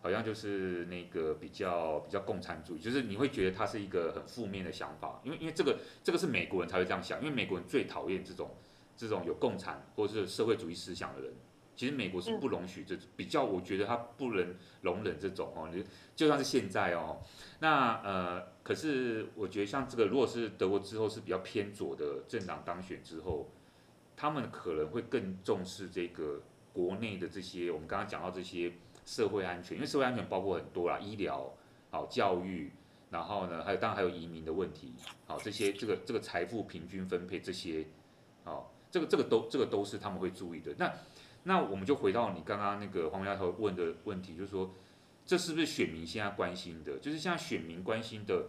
[0.03, 8.51] 好像就是那个比较比较共产主义，就是你会觉得它是一个很负面的想法，因为因为这个这个是美国人才会这样想，因为美国人最讨厌这种
[8.97, 11.33] 这种有共产或是社会主义思想的人。
[11.75, 15.83] 其实美国是不容许这种比较，我觉得他不能容忍这种哦，你
[16.15, 17.19] 就算是现在哦，
[17.61, 23.51] 那呃，可是我觉得像这个，如果是德国之后是比较偏左的政党当选之后，
[24.15, 26.43] 他们可能会更重视这个
[26.75, 28.75] 国内的这些我们刚刚讲到这些
[29.05, 31.53] 社会安全，因为社会安全包括很多啦，医疗、
[31.91, 32.73] 好教育，
[33.11, 34.95] 然后呢，还有当然还有移民的问题，
[35.27, 37.87] 好这些这个这个财富平均分配这些，
[38.45, 40.93] 好这个这个都这个都是他们会注意的那。
[41.45, 44.73] 那我们就回到你刚刚那个黄丫头问的问题，就是说，
[45.27, 46.97] 这是不是选民现在关心的？
[47.01, 48.47] 就是像选民关心的，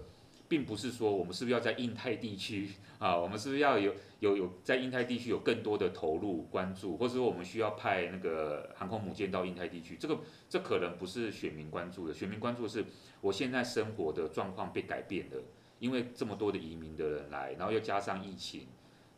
[0.48, 2.70] 并不是说我们是不是要在印太地区
[3.00, 9.98] 啊，我们是不是要有有有在印太地区有更多的投入关注，或者说我们需要派那个航空母舰到印太地区？
[10.00, 10.20] 这个
[10.50, 12.86] 这可能不是选民关注的，选民关注的是
[13.22, 15.42] 我现在生活的状况被改变了，
[15.80, 18.68] 因为这么多的移民的人来，然后又加上疫情，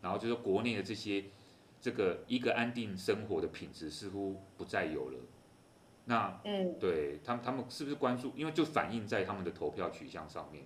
[0.02, 1.26] 然后就是国内的这些。
[1.82, 5.20] 这个一个安定生活的品质似乎不再有了，
[6.06, 8.34] 那嗯，对他们，他们是不是关注？
[8.36, 10.64] 因为就反映在他们的投票取向上面。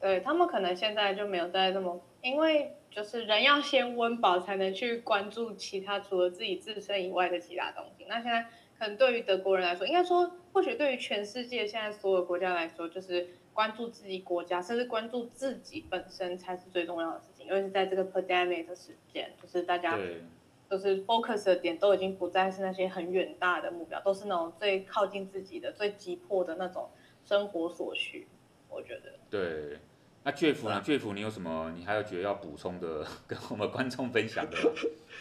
[0.00, 8.04] 对他们可能现在就没有在这么，因为就是人要先温饱，才能去关注其他除了自己自身以外的其他东西。
[8.08, 8.46] 那现在
[8.78, 17.46] 可能对于德国人来说，应该说或许对于全世界现在所有国家来说，就是关注自己国家，甚至关注自己本身才是最重要的事情。
[17.46, 19.98] 因为是在这个 pandemic 的时间，就是大家。
[20.70, 26.90] 就是 focus 的点都已经不再是那些很远大的目标，都是那种最靠近自己的、最急迫的那种
[27.24, 28.28] 生活所需。
[28.68, 29.14] 我觉得。
[29.30, 29.78] 对，
[30.28, 31.72] 那 Jeff 呢？Jeff，你有什么？
[31.74, 34.70] 你还有觉得要补充的，跟我们观众分享的吗？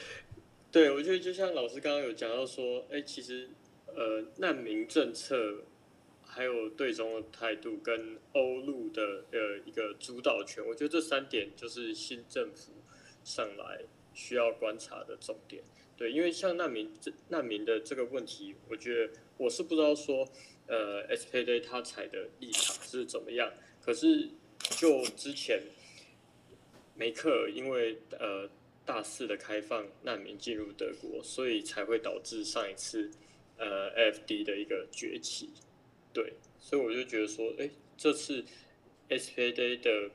[0.69, 3.49] 对，我觉得就像老师刚刚有讲到说，哎，其实
[3.85, 5.63] 呃，难民政策
[6.25, 12.73] 还有对中的态度跟欧陆的呃一个主导权，我觉得这三点就是新政府
[13.23, 13.85] 上来。
[14.13, 15.61] 需要观察的重点，
[15.95, 20.27] 对，因为像难民这难民的这个问题，我觉得我是不知道说，
[20.65, 23.53] 呃，SPD 他采的立场是怎么样。
[23.79, 24.27] 可是
[24.71, 25.61] 就之前
[26.95, 28.49] 梅克尔因为呃
[28.85, 33.11] 大肆的开放难民进入德国，所以才会导致上一次
[33.57, 35.49] 呃 FD 的一个崛起。
[36.13, 38.45] 对，所以我就觉得说，哎，这次
[39.09, 40.11] SPD 的。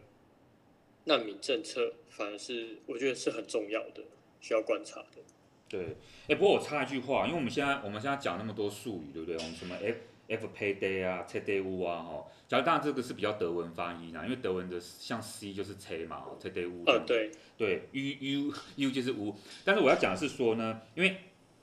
[1.04, 4.04] 难民政策反而是我觉得是很重要的，
[4.40, 5.20] 需要观察的。
[5.68, 5.96] 对，
[6.28, 9.36] 哎，不过我插一句话，因为我们现在我们现在讲那么多术语，对不对？
[9.36, 9.96] 我们什么 F
[10.36, 16.82] F Pay Day 啊，C day u 啊，哈，假如当然这个是比较德文发音啊，因为德文的像 C 就是 C 嘛，C day u。
[16.86, 17.30] 呃，对。
[17.56, 18.00] 对，U
[18.48, 21.16] U U 就是 U，，但是我要讲的是说呢，因为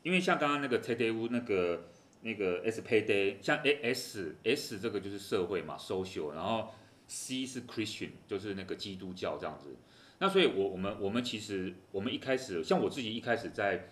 [0.04, 1.90] 因为像刚刚那个 C day u 那个
[2.22, 6.70] 那个 S Pay Day，像 A S S 这个就是社会嘛，social，然后。
[7.12, 9.76] C 是 Christian，就是那个基督教这样子。
[10.20, 13.90] 那所以我，我我们我们其实我们一开始，像我自己一开始在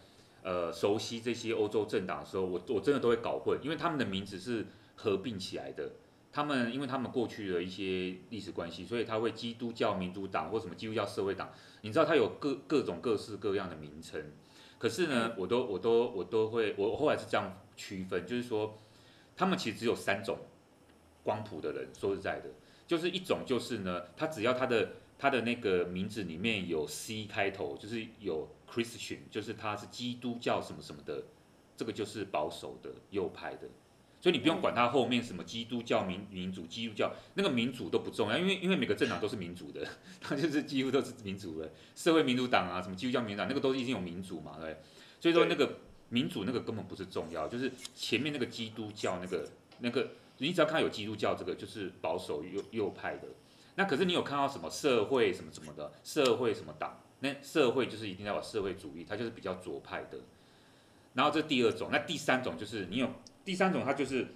[0.48, 5.92] 呃熟悉这些欧洲政党的时候，我我真的都会搞混，因为他们的名字是合并起来的。
[6.32, 14.32] 他们因为他们过去的一些历史关系，所以他会基督教民主党或什么基督教社会党，你知道他有各各种各式各样的名称。
[14.78, 18.78] 可是呢，我都我都我都会，我后来是这样区分，就是说
[19.36, 20.38] 他们其实只有三种
[21.24, 22.50] 光谱的人，说实在的。
[22.86, 31.24] 就是一种，就是呢，他只要他的他的那个名字里面有 C 开头，就是有 Christian，就是他是基督教什么什么的，
[31.76, 33.68] 这个就是保守的右派的，
[34.20, 39.88] 所以你不用管他后面什么基督教民民主基督教那个民主都不重要，因为因为每个政党都是民主的，
[40.22, 44.78] 他就是几乎都是民主的，社会民主党啊，什么基督教民主党那个都是已经有民主嘛，对，
[45.20, 49.50] 所以说那个民主那个根本不是重要，就是前面那个基督教那个
[49.80, 50.10] 那个。
[50.40, 53.28] 你只要看到有基督教这个，就是保守右右派的。
[53.74, 56.96] 那可是你有看到什么社会什么什么的，社会什么党？
[57.20, 60.20] 那社会就是一定要有社会主义，它就是比较左派的。
[61.14, 63.10] 然后这第二种，那第三种就是你有
[63.44, 64.28] 第三种，它就是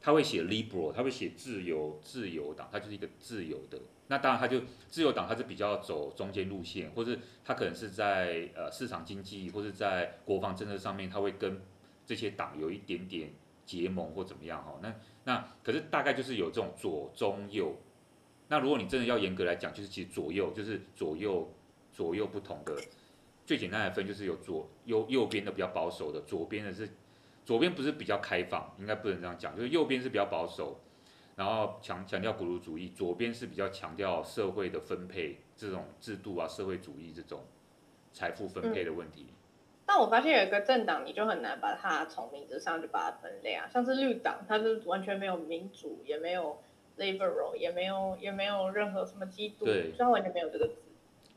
[0.00, 3.78] 他会写 liberal，他会写自由自由党，它就是一个自由的。
[4.08, 11.60] 那当然，他就自由党，它是比较走中间路线，或是他可能是在呃市场经济或是在国防政策上面，他会跟
[12.06, 13.32] 这些党有一点点
[13.64, 14.78] 结盟或怎么样哈？
[14.80, 14.94] 那
[15.24, 17.74] 那可是大概就是有这种左中右，
[18.46, 21.52] 那如果你真的要严格来讲，就是其实左右就是左右
[21.96, 22.76] 左右不同的，
[23.46, 26.86] 最简单的分就是有左右右边的比较保守的，左边的是
[27.42, 30.78] 左边不是比较开放，应该不能这样讲，就是右边是比较保守，
[31.36, 37.46] 然后强强调孤独主义，左边是比较强调社会的分配这种制度啊，社会主义这种
[38.12, 39.28] 财富分配的问题。
[39.86, 46.60] 但我发现有一个政党，你就很难把它从名字上就把它分类啊，像是绿党，它是完全没有民主，也没有
[46.98, 50.74] liberal，也没有也没有任何什么基督，对，它完全没有这个字。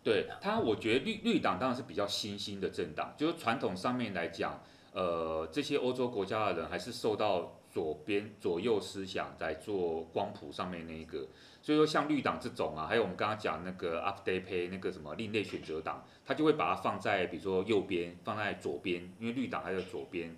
[0.03, 4.61] 对他，我觉得绿绿党当然是比较新兴的政党，就是传统上面来讲，
[4.93, 11.27] 呃，这些欧洲国家的人还是受到左边左右思想在做光谱上面那一个。
[11.61, 20.33] 所以说，像绿党这种啊，还有我们刚刚讲那个 update 那个什么另类选择党，他就会把它放在比如说右边，放在左边，因为绿党还在左边，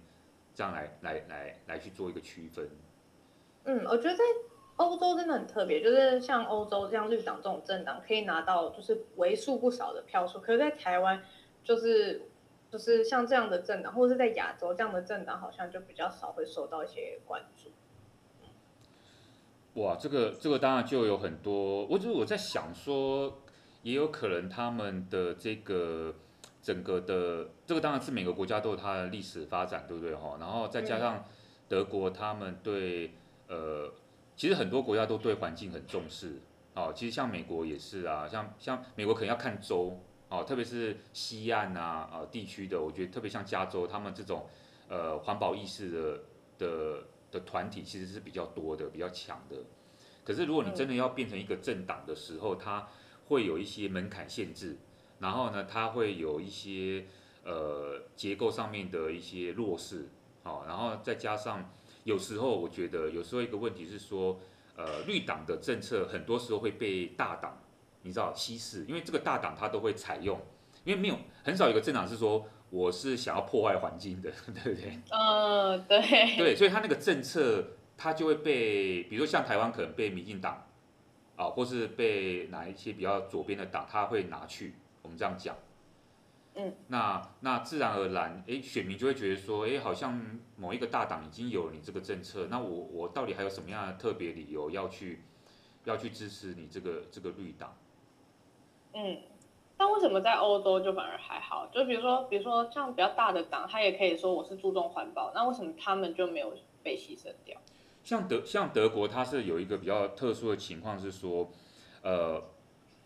[0.55, 2.68] 这样来来来来去做一个区分。
[3.66, 4.18] 嗯，我觉得
[4.78, 11.24] 欧洲真的很特别，就是像欧洲这样绿党这种政党可以拿到就是为数不少的票数，可是，在台湾
[11.63, 12.30] 就是
[12.72, 17.69] 就是像这样的政党，或者是在亚洲这样的政党，好像就比较少会受到一些关注。
[19.82, 23.41] 哇，这个这个当然就有很多，我就是我在想说，
[23.84, 26.15] 也有可能他们的这个
[26.61, 30.38] 整个的这个当然是每个国家都有它的历史发展，对不对哈？
[30.39, 31.24] 然后再加上
[31.69, 33.11] 德国，他们对
[33.47, 33.89] 呃，
[34.36, 36.39] 其实很多国家都对环境很重视，
[36.73, 44.47] 哦，其实像美国也是啊，像像美国可能要看州，哦，特别是西岸啊啊地区的，我觉得特别像加州，他们这种
[44.88, 46.19] 呃环保意识的
[46.57, 47.03] 的。
[47.32, 49.55] 的团体其实是比较多的，比较强的。
[50.21, 52.86] 可是如果你真的要变成一个政党的时候，它
[53.29, 54.75] 会有一些门槛限制，
[55.19, 57.05] 然后呢，它会有一些
[57.45, 60.09] 呃结构上面的一些弱势，
[60.43, 61.71] 好，然后再加上
[62.03, 64.39] 有时候我觉得有时候一个问题是说，
[64.75, 67.61] 呃，绿党的政策很多时候会被大党
[68.01, 70.39] 你知道稀释，因为这个大党它都会采用，
[70.83, 72.45] 因为没有很少有一个政党是说。
[72.71, 74.31] 我是想要破坏环境的，
[74.63, 74.97] 对不对？
[75.09, 76.37] 嗯、呃，对。
[76.37, 77.61] 对，所以他那个政策，
[77.97, 80.65] 他就会被，比如说像台湾可能被民进党，
[81.35, 84.73] 啊，或是被哪一些比较左边的党，他会拿去。
[85.01, 85.53] 我们这样讲，
[86.55, 95.23] 嗯，那那自然而然，哎，选民就会觉得说，哎，好像某一个大党已经有了你这个政策，那我我到底还有什么样的特别理由要去
[95.85, 97.75] 要去支持你这个这个绿党？
[98.93, 99.17] 嗯。
[99.77, 101.65] 那为什么在欧洲就反而还好？
[101.73, 105.31] 就比如说，比如说像比较大的党，他也可以说我是注重环保。
[105.33, 107.59] 那为什么他们就没有被牺牲掉？
[108.03, 111.49] 像德像德国，它是有一个比较特殊的情况是说，
[112.03, 112.43] 呃，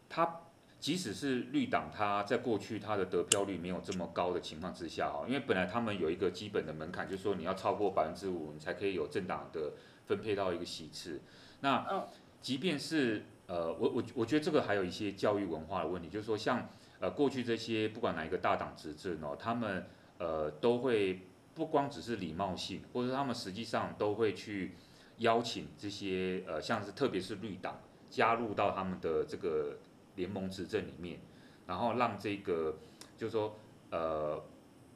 [0.10, 0.42] 它
[0.86, 9.72] 即使是绿党，它在过去它的得票率没有这么高的情况之下哦，因为本来他们有一个基本的门槛，就是说你要超过百分之五，你才可以有政党的
[10.06, 11.22] 分配到一个席次。
[11.62, 12.08] 那
[12.40, 16.70] 即便是呃，我我我觉得这个还有一些教育文化的问题，就是说像
[17.00, 19.88] 呃过去这些不管哪一个大党执政哦，他们
[20.20, 21.22] 呃都会
[21.56, 24.76] 不光只是礼貌性，或者他们实际上都会去
[25.18, 29.80] 邀请这些呃像是特别是绿党加入到他们的这个
[30.16, 31.20] 联盟执政里面，
[31.68, 32.78] 然后让这个
[33.18, 33.58] 就是说
[33.92, 34.44] 呃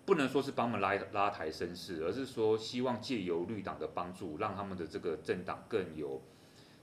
[0.05, 6.21] 不能说是帮他们拉拉抬声势，而是说希望借由绿党的帮助，让他们的这个政党更有。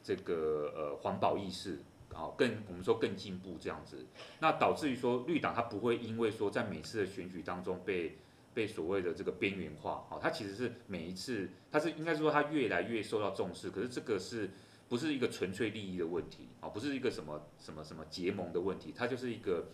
[0.03, 1.80] 这个呃环保意识
[2.14, 4.07] 啊，更我们说更进步这样子，
[4.39, 8.16] 那导致于说绿党它不会因为说在每次的选举当中被
[8.55, 14.49] 被所谓的这个边缘化啊，它其实是每一次它是应该说它越来越受到重视，可是这个是
[14.89, 16.68] 不是一个纯粹利益的问题啊？
[16.68, 19.68] 不是一个什么什么什么结盟的问题，它就是一个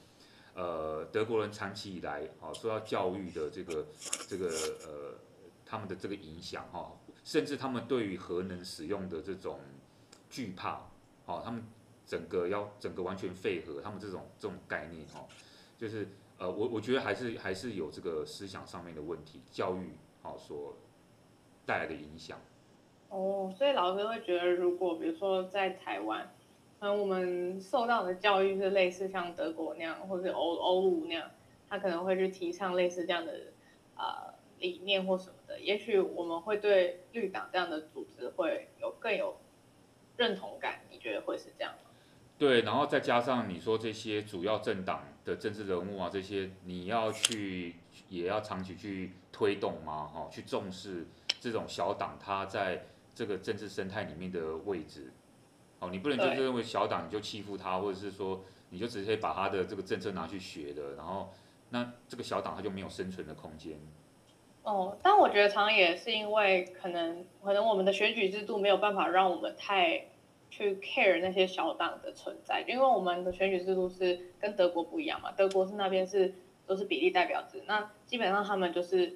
[0.54, 3.86] 呃德国人长期以来啊受到教育的这个
[4.28, 4.48] 这个
[4.86, 5.14] 呃
[5.64, 6.92] 他们的这个影响哈，
[7.24, 9.60] 甚至他们对于核能使用的这种。
[10.34, 10.88] 惧怕，
[11.26, 11.62] 哦，他们
[12.06, 15.28] 整个要整个完全废核，他们这种这种概念，哦，
[15.76, 16.08] 就是
[16.38, 19.90] 呃，我我觉得还是还是有这个思想上面的问题，教育，
[20.22, 20.74] 哦，所
[21.66, 22.40] 带来的影响。
[23.12, 26.32] 哦，所以老师会觉得，如果比如说在台湾，
[26.80, 31.30] 嗯，我们受到的教育是类似像德国那样，或者欧欧陆那样，
[31.68, 33.32] 他可能会去提倡类似这样的
[33.96, 39.36] 呃理念或什么的，也许我们会对绿党这样的组织会有更有。
[40.18, 41.90] 认同感，你觉得会是这样吗？
[42.36, 47.76] 对，然后再加上你说这些主要政党的政治人物啊，这些你要去
[48.10, 50.06] 也要长期去推动吗？
[50.06, 51.06] 哈，去重视
[51.40, 52.84] 这种小党他在
[53.14, 55.12] 这个政治生态里面的位置。
[55.80, 61.30] 哦，你不能就是认为小党你就欺负他，或者是说你就直接把他的这个政策拿去学的，然后
[61.70, 63.76] 那这个小党他就没有生存的空间。
[64.62, 70.06] 哦，但我觉得常常也是因为可能可能我们的选举制度没有办法让我们太
[70.50, 76.32] 去 care 那些小党的存在，因为我们的选举制度是跟德国不一样嘛，德国是那边是
[76.64, 79.14] 都是比例代表制，那基本上他们就是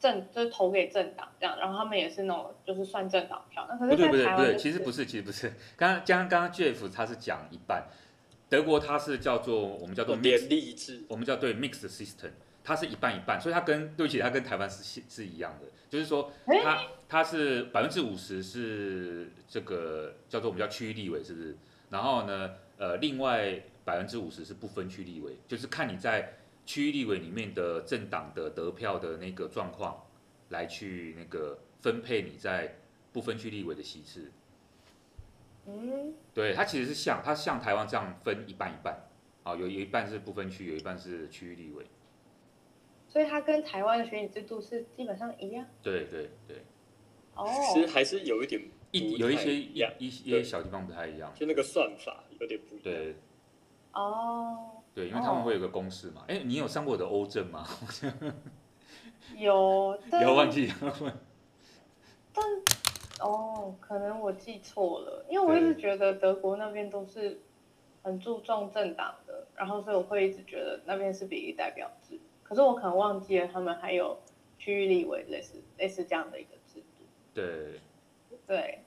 [0.00, 3.66] 政就是投给政党这样，然后他们也是那种就是算政党票。
[3.68, 5.52] 那可是在台湾、就是、不对不对不对，其实不是，其实不是。
[5.76, 7.84] 刚刚刚刚刚 Jeff 他是讲一半，
[8.48, 12.30] 德国他是叫做我们叫做 mixed, 联立制，我们叫对 mixed system。
[12.68, 16.32] 它是一半一半，所以它跟对不起，它跟台湾是是一样的，就是说
[16.64, 21.56] 它它是百分之五十是这个叫做我们叫区域立委，是不是？
[21.90, 26.32] 然后呢，呃，另外百分之五十是不分区立委，就是看你在
[26.66, 30.04] 区域立委里面的政党的得票的那个状况，
[30.48, 32.76] 来去那个分配你在
[33.12, 34.30] 不分区立委的席次。
[35.64, 39.08] 嗯，对，它其实是像它像台湾这样分一半一半，
[39.44, 41.86] 啊，有有一半是不分区，有一半是区域立委。
[43.08, 45.64] 所以它跟台湾的选举制度是基本上一样。
[45.82, 46.64] 对对对。
[47.34, 47.46] 哦。
[47.72, 48.60] 其实还是有一点
[48.90, 51.32] 一有一些一一些小地方不太一样。
[51.34, 52.82] 就那个算法有点不一样。
[52.82, 53.16] 对。
[53.92, 54.82] 哦。
[54.96, 56.24] 对，因为他们会有个公式嘛。
[56.26, 57.66] 哎，你有上过我的欧正吗？
[59.36, 59.94] 有。
[60.22, 60.72] 有忘记。
[62.32, 62.42] 但
[63.20, 67.38] 哦，可能我记错了，因为我一直觉得德国那边都是
[68.02, 72.18] 很注重政党的，然后所以我会一直觉得那边是比例代表制。
[72.42, 74.18] 可是我可能忘记了，他们还有
[74.58, 77.04] 区域立委类似类似这样的一个制度。
[77.34, 77.80] 对，
[78.46, 78.80] 对，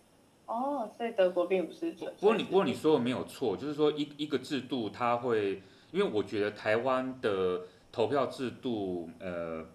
[0.48, 1.92] 哦，所以德国并不是。
[1.92, 9.66] 不过你不过你说的没有错，就是说一一个制度它会，因为我觉得台湾的投票制度，呃，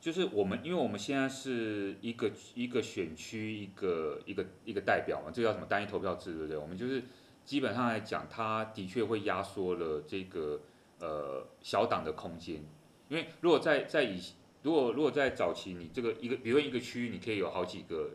[0.00, 6.56] 就是我们因为我们现在是一个一个选区一个一个一个代表嘛，这叫什么单一投票制，对不对？
[6.56, 7.02] 我们就是
[7.44, 10.60] 基本上来讲，它的确会压缩了这个
[10.98, 12.64] 呃小党的空间。
[13.08, 14.20] 因为如果在在以
[14.62, 18.10] 如果如果在早期，你这个一个比如说一个区域，你可以有好几个，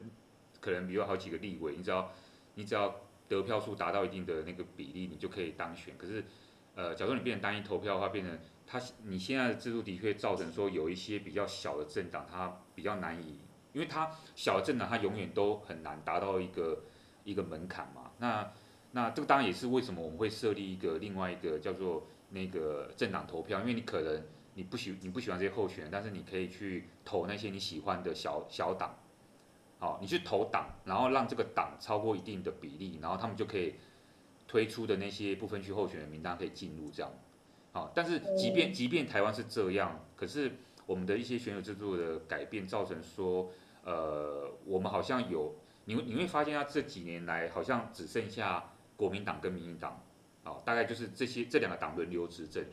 [0.59, 2.11] 可能比如好几个立委，你只要
[2.55, 2.93] 你只要
[3.27, 5.93] 得票数达到一定的那个比例，你就可以当选。
[5.95, 6.23] 可是，
[6.80, 13.39] 呃，假如你变成单一投票的话，变成它你现在的制度的确造成说有一些比较小的政党，它比较难以，
[13.73, 16.84] 因为它小的政党它永远都很难达到一个
[17.25, 18.11] 一个门槛嘛。
[18.19, 18.49] 那
[18.91, 24.23] 那这个当然也是为什么我们会设立一个另外一个叫做那个政党投票，因为你可能。
[24.55, 28.93] 你不喜你不喜欢这些候选人，但是你可以去投那些你喜欢的小小党，
[29.77, 33.75] 好，你去投党，然后让这个党超过一定的比例，然后他们就可以
[34.50, 37.12] 推出的那些不分区候选人名单可以进入这样，
[37.72, 40.54] 好，但是即便即便台湾是这样，可是
[40.88, 43.52] 我们的一些选举制度的改变造成说，
[43.84, 45.54] 呃，我们好像有
[45.86, 50.04] 你你会发现他，这几年来好像只剩下国民党跟民进党，
[50.43, 52.66] 好，大概就是这些这两个党轮流执政。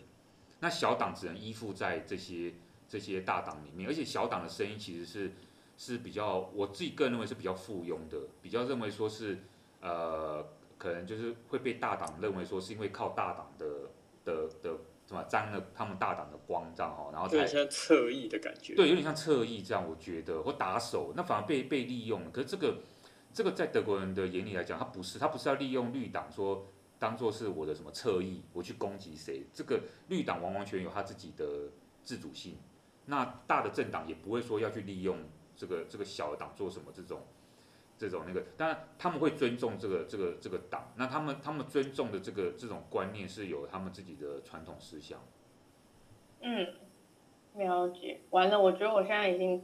[0.60, 2.54] 那小党只能依附在这些
[2.88, 5.32] 这些大党里面，而且小党的声音其实是
[5.76, 9.40] 是比较，我自己个人认为是比较附庸的，比较认为说是
[9.82, 10.42] 呃，
[10.78, 13.66] 可能就是会被大党认为说是因为靠大党的
[14.24, 22.30] 的的什么沾了他们大党的光这样哦，然后才像侧翼的感觉，对，有点像侧翼这样，我觉得或打手，那反而被被利用了。
[22.30, 22.78] 可是这个
[23.32, 26.66] 这个在德国人的眼里来讲，他不是，他不是要利用绿党说。
[26.98, 29.46] 当做是我的什么侧翼，我去攻击谁？
[29.52, 31.70] 这个绿党完完全有他自己的
[32.02, 32.56] 自主性，
[33.04, 35.18] 那大的政党也不会说要去利用
[35.54, 37.20] 这个这个小的党做什么这种
[37.98, 45.18] 这种那个，当然他们会尊重这个这个这个党，那他们他们尊重的这个这种观念是有他们自己的传统思想。
[46.40, 46.66] 嗯，
[47.56, 48.20] 了解。
[48.30, 49.62] 完了，我觉得我现在已经。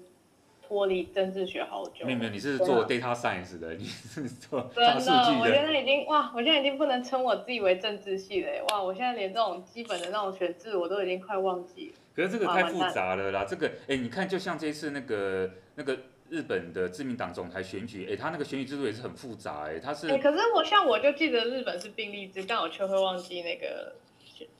[0.65, 5.41] 脱离政治学好久，没有没有，你是做 data science 的，你是做大 数据的。
[5.41, 11.95] 我现在已经哇，我现在已经不能称我自己为政治系了，哇，我现在连这种基本的那种选制我都已经快忘记了。
[12.15, 15.99] 可是这个太复杂了啦，这个哎，你看，就像这次那个那个
[16.33, 20.09] 日本的自民党总裁选举，哎，他那个选举制度也是很复杂，哎，他是。
[20.19, 23.95] 可是我像我就记得日本是并立制，但我却会忘记那个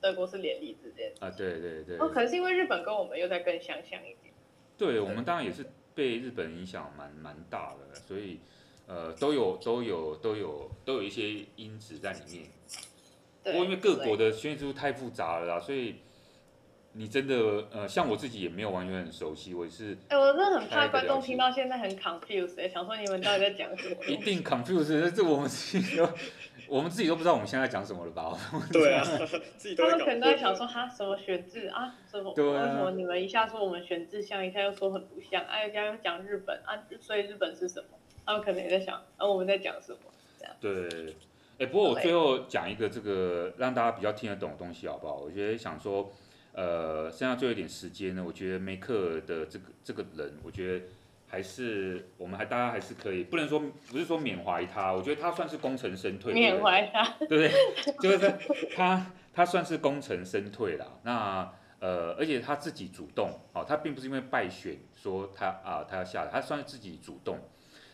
[0.01, 1.13] 德国是联立制这样。
[1.21, 1.97] 啊，对对对。
[1.97, 4.33] 哦，可能是因为日本跟我们又在更相像一点。
[4.77, 5.67] 对，我们当然也是。
[5.95, 8.41] 被日本影响蛮蛮大的，所以
[8.87, 12.47] 呃都有都有都有都有一些因子在里面。
[13.45, 15.97] 不过因为各国的选举制度太复杂了啦，所以
[16.95, 19.95] 你真的呃像我自己也没有完全很熟悉，我也是。
[20.09, 23.97] 哎、欸，我真的很怕观众听到现在很 confused，、欸、想说你们到底在讲什么？
[24.07, 26.09] 一定 confused，这我们自己都
[26.69, 28.37] 我们自己都不知道我们现在讲什么了吧？
[28.73, 37.99] 对啊，他们可能都在想说哈什么选字啊，什么对、啊、为什么你们一下说我们选字像，一下又说很不像，哎、啊，一下又讲日本啊，所以日本是什么？
[38.25, 39.99] 他们可能也在想，啊我们在讲什么？
[40.39, 40.55] 这样。
[40.61, 41.15] 对。
[41.59, 45.17] 哎、欸，不过我最后讲一个这个让大家比较听得懂的东西好不好？
[45.17, 46.11] 我觉得想说，
[46.55, 50.85] 呃，剩下最后一点时间呢，我觉得梅克尔的这个这个人，我觉得
[51.27, 56.35] 还是我们还大家还是可以，不能说不是说缅怀他，我觉得他算是功成身退。
[56.35, 57.51] 缅怀他，对不对？
[58.03, 61.01] 就是他他算是功成身退了。
[61.05, 61.51] 那
[61.81, 67.39] 呃，而且他自己主动，哦，他并不是因为败选说他啊、呃、他要下台，他算是自己主动。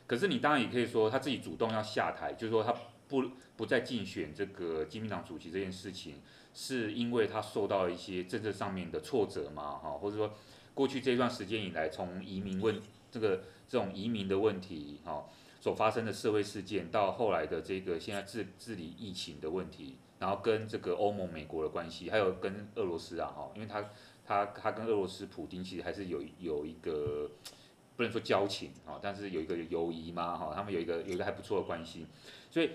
[0.06, 2.74] 可是你当然也可以说他自己主动要下台，就是说他。
[3.08, 3.24] 不
[3.56, 6.20] 不再竞选这个基民党主席这件事情，
[6.54, 9.78] 是因为他受到一些政治上面的挫折吗？
[9.82, 10.32] 哈，或者说
[10.74, 12.80] 过去这段时间以来，从移民问
[13.10, 15.24] 这个这种移民的问题，哈，
[15.60, 23.88] 所发生的社会事件，到后来的这个现在治治理疫情的问题，然后跟这个欧盟、美国的关系，还有跟俄罗斯啊，哈，因为他
[24.24, 27.30] 他他跟俄罗斯普京其实还是有有一个。
[27.96, 32.06] 不能说交情啊，但是有一个友谊嘛哈，他们有一个有一个还不错的关系，
[32.48, 32.70] 所以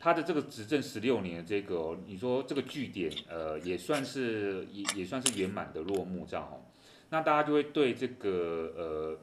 [0.00, 6.64] 他的这个执政十六年的这个，你说这个据点呃也算是也也算是圆满的落幕这样哦，
[7.10, 9.18] 那大家就会对这个呃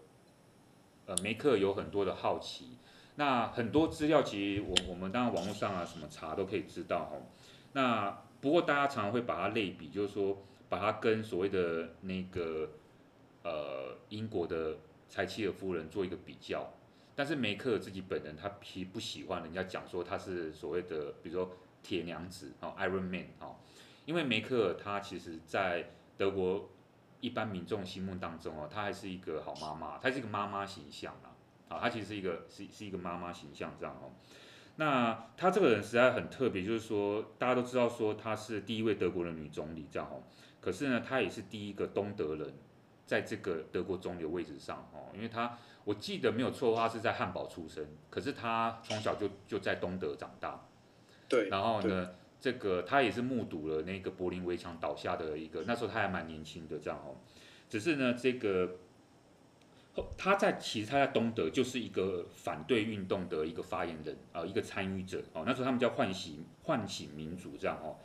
[1.08, 2.78] 呃梅克有很多的好奇，
[3.16, 7.18] 那很多资料其实我我们当然网络上啊什么查都可以知道哈，
[7.74, 12.70] 那不过大家常常会把它类比，就是说把它跟所谓的那个
[13.44, 14.78] 呃英国的。
[15.10, 16.70] 柴契尔夫人做一个比较，
[17.18, 21.52] 但是梅克尔自己本人他其实不喜欢人家讲说他是所谓的，比如说
[21.82, 23.58] 铁娘子啊，Iron Man 啊，
[24.06, 26.70] 因为梅克尔他其实在德国
[27.20, 31.34] 一般民众心目当中哦，他还是一个好妈妈，他是一个妈妈形象啊，
[31.70, 34.14] 啊，他其实是一个是是一个妈妈形象这样哦。
[34.76, 40.22] 那他这个人实在很特别，就是说大家都知道说他是第一位德国的女总理这样哦，
[40.62, 42.54] 可是呢，他也是第一个东德人。
[43.08, 45.58] 在这个德国总理的位置上哦，因为他
[45.88, 50.68] 我记得没有错的话是在汉堡出生，可是他从小就就在东德长大，
[51.30, 52.10] 对，然后呢，
[52.42, 57.16] 这个他也是目睹了那个柏林围墙倒下的一个，那时候他还蛮年轻的这样哦，
[57.70, 58.70] 只是呢，这个
[60.18, 67.96] 他在其实他在东德就是一个反对运动的一个发言人啊，一个参与者哦，那时候他们叫唤醒唤醒民主这样哦。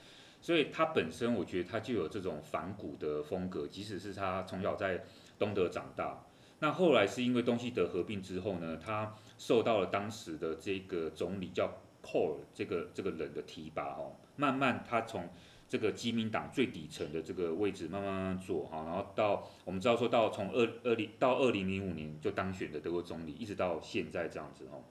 [0.41, 5.05] 所以他本身，我觉得他就有这种反骨的风格，即使是他从小在
[5.39, 6.21] 东德长大，
[6.63, 11.69] 那后来是因为东西德合并之后呢，他受到了当时的这个总理叫
[12.05, 15.29] Kohl 这个这个人的提拔哦，慢慢他从
[15.69, 24.85] 这个基民党最底层的这个位置慢慢慢慢做哈，然后到我们知道说到从二二零到二零零五年就当选的德国总理，一直到现在这样子哦，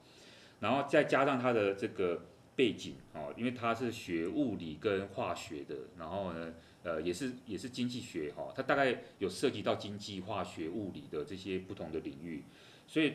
[0.60, 2.26] 然后再加上他的这个。
[2.54, 6.52] 背景哦，因为他是学物理跟化学的，然后呢，
[6.84, 12.42] 呃，也是也是经济学哈，它大概有涉及到经济、化学、物理的这些不同的领域，
[12.86, 13.14] 所以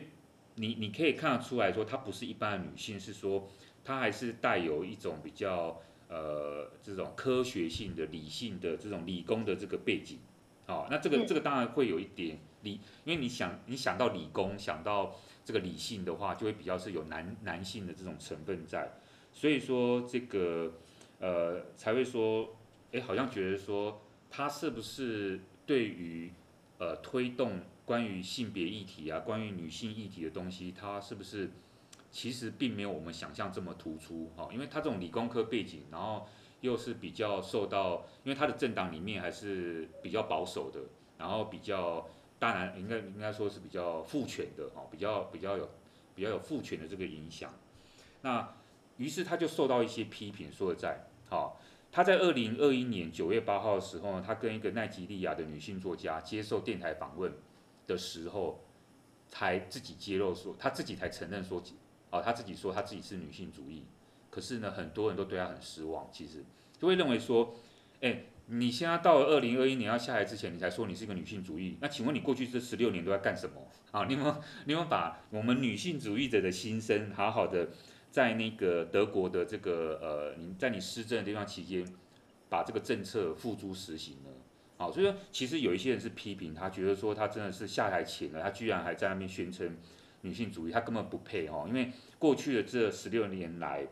[0.54, 3.48] 你你可以看得出来说，她不是一般的女性，是说
[3.84, 10.18] 她还是带有一种比较呃这种科学性的、理性的这种理工的这个背景，
[10.66, 15.14] 好，那这个这个当然会有一点理，因为你想你想到理工，想到
[15.44, 18.90] 这个理性的话，就会比较是有男男性的这种成分在。
[19.30, 20.72] 所以说这个，
[21.20, 22.56] 呃，才会说，
[22.92, 26.32] 哎，好像觉得说，他是不是对于，
[26.78, 31.50] 呃，推动关于性别议题啊，关于女性议题的东西，他是不是
[32.10, 34.48] 其实并没有我们想象这么突出哈？
[34.52, 36.26] 因为他这种理工科背景，然后
[36.60, 40.80] 又是比较受到，因为他的政党里面还是比较保守的，
[41.18, 42.08] 然后比较，
[42.38, 45.68] 当然应该应该说是比较父权的哦，比较比较有
[46.14, 47.52] 比较有父权的这个影响，
[48.22, 48.54] 那。
[48.98, 51.60] 于是他就受到一些批评，说在，好，
[51.90, 57.32] 他在二零二一年九月八号的时候呢，他跟一个奈及利亚的女性作家接受电台访问
[57.86, 58.62] 的时候，
[59.28, 61.62] 才自己揭露说，他自己才承认说，
[62.10, 63.84] 哦，他自己说他自己是女性主义，
[64.30, 66.44] 可是呢，很多人都对他很失望，其实
[66.78, 67.54] 就会认为说，
[68.02, 73.66] 哎，你现在到了二零二一年要下来之前，你才说你是一个女性主义，那请问你过去这十六年都在干什么？
[73.90, 74.36] 啊，你们
[74.66, 77.70] 你们把我们女性主义者的心声好好的。
[78.10, 81.84] 在那个德国的这个呃，你在你施政的这段期间，
[82.48, 84.30] 把这个政策付诸实行了，
[84.78, 89.76] 好，所以说其实有一些人是批评他，觉得说他真的是下台前了，他居然还在那边宣称
[90.22, 93.86] 女性主义，他根本不配哦，因为过去的这十六年来，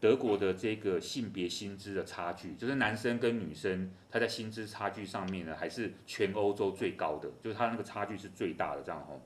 [0.00, 9.20] 德国的这个性别薪资的差距，就是男生跟女生他在薪资差距上面呢，还是全欧洲最高的，就是他那个差距是最大的这样哦，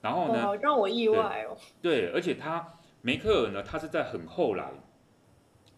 [0.00, 2.74] 然后呢，让我意外哦，对，而且他。
[3.02, 4.70] 梅克尔呢，他是在很后来，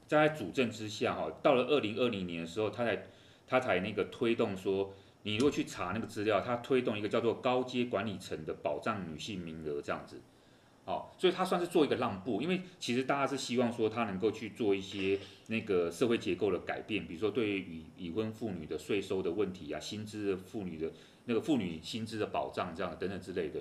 [0.08, 3.04] 在主政之下哈，到了二零二零年的时候，他才
[3.46, 4.92] 他才那个推动说，
[5.22, 10.20] 你如果去查那个资料，他推动一个叫做高阶管理层的保障女性名额这样子，
[10.84, 20.90] 哦，所以他算是做一个让步，因为其实大家是希望说他能够去做一些那个社会结构的改变，比如说对于已婚妇女的税收的问题啊，薪资的妇女的
[21.26, 23.60] 那个妇女薪资的保障这样等等之类的。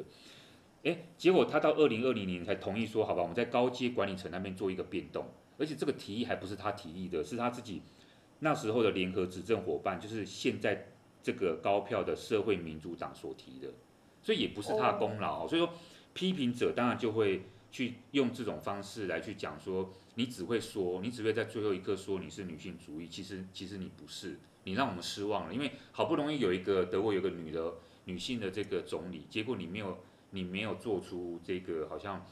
[0.84, 5.26] 哎，结果他到二零二零年才同意说，好吧，我们在高阶管理层那边做一个变动，
[5.60, 7.84] 而且这个提议还不是他提议的，是他自己
[8.40, 10.88] 那时候的联合执政伙伴，就是现在
[11.22, 13.68] 这个高票的社会民主党所提的，
[14.24, 15.48] 所以也不是他的功劳。
[15.48, 15.72] 所以说，
[16.14, 27.76] 批评者当然就会去用这种方式来去讲说，你只会说，你只会在最后一刻说你是女性主义，其实其实你不是，你让我们失望了，因为好不容易有一个德国有个女的
[28.06, 30.00] 女性的这个总理，结果你没有
[30.32, 32.26] 你没有做出这个好像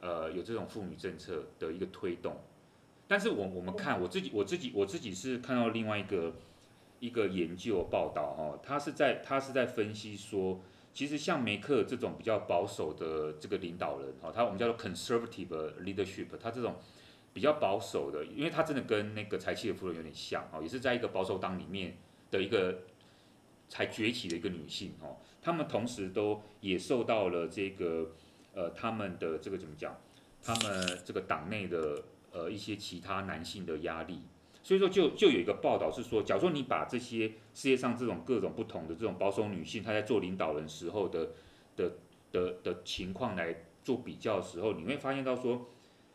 [0.00, 2.36] 呃有这种妇女政策的一个推动，
[3.08, 6.34] 但是我我们看我自己我自己我自己是看到另外一个。
[7.02, 10.60] 一个研究报道哦，他是在他是在分析说，
[10.94, 15.48] 其实像梅克这种比较保守的这个领导人哦，他我们叫做 conservative
[15.80, 16.76] leadership，他这种
[17.34, 21.96] 比较保守的，因为他真的跟那个柴契尔夫人有点像哦，也是在一个保守党里面
[22.30, 22.82] 的一个
[23.68, 28.12] 才崛起的一个女性哦，他们同时都也受到了这个
[28.54, 29.94] 呃他们的这个怎么讲，
[30.40, 34.20] 他们这个党内的呃一些其他男性的压力。
[34.64, 41.30] 所以说就，就有一个报道是说，假如说你把这些世界上这种各种不同的这种保守女性，她在做领导人时候的
[41.74, 41.90] 的
[42.30, 45.66] 的的情况来做比较的时候，你会发现到说，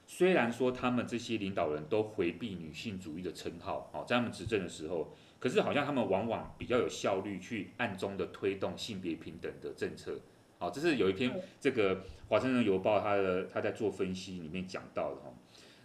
[0.06, 10.20] 虽然说他们这些领导人都回避女性主义的称号，哦，在他们执政的时候，可是好像他们往往比较有效率去暗中的推动性别平等的政策，
[10.58, 15.34] 好，这是有一篇这个华盛顿邮报他的他在做分析里面讲到的哈。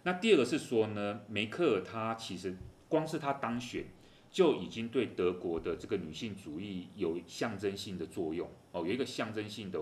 [0.03, 2.57] 那第二个是说呢，梅克尔他其实
[2.89, 3.85] 光是他当选，
[4.29, 9.81] 就已经对德国的这个女性主义有象征性的作用哦，有一个象征性的，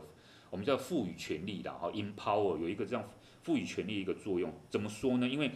[0.49, 3.09] 我们叫赋予权力的哈，empower 有一个这样
[3.41, 4.53] 赋予权力一个作用。
[4.69, 5.27] 怎么说呢？
[5.27, 5.49] 因为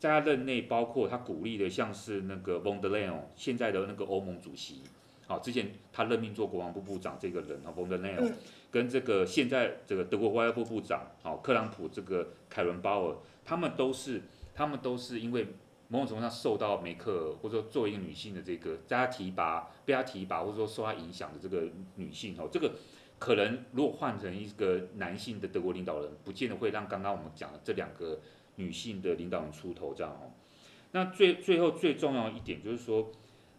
[0.00, 4.82] 在他任内，包括他鼓励的像是那个 von der Leyen 现在的那个欧盟主席，
[5.28, 8.32] 好，之前他任命做国防部部长这个人啊，von der Leyen
[8.72, 13.16] 跟这个现在这个德国外交部部长好，克朗普这个凯伦鲍尔。
[13.42, 14.22] 他们都是，
[14.54, 15.48] 他们都是因为
[15.88, 21.64] 某种程度上受到梅克尔，或者说作为一个女性的这个，在他提拔、被他提拔，或者说受他影响的这个
[21.96, 22.72] 女性哦，这个
[23.18, 28.20] 可能如果换成一个男性的德国领导人，不见得会让刚刚我们讲的这两个
[28.60, 30.30] 女性的领导人出头这样哦。
[30.92, 33.10] 那最最后最重要一点就是说，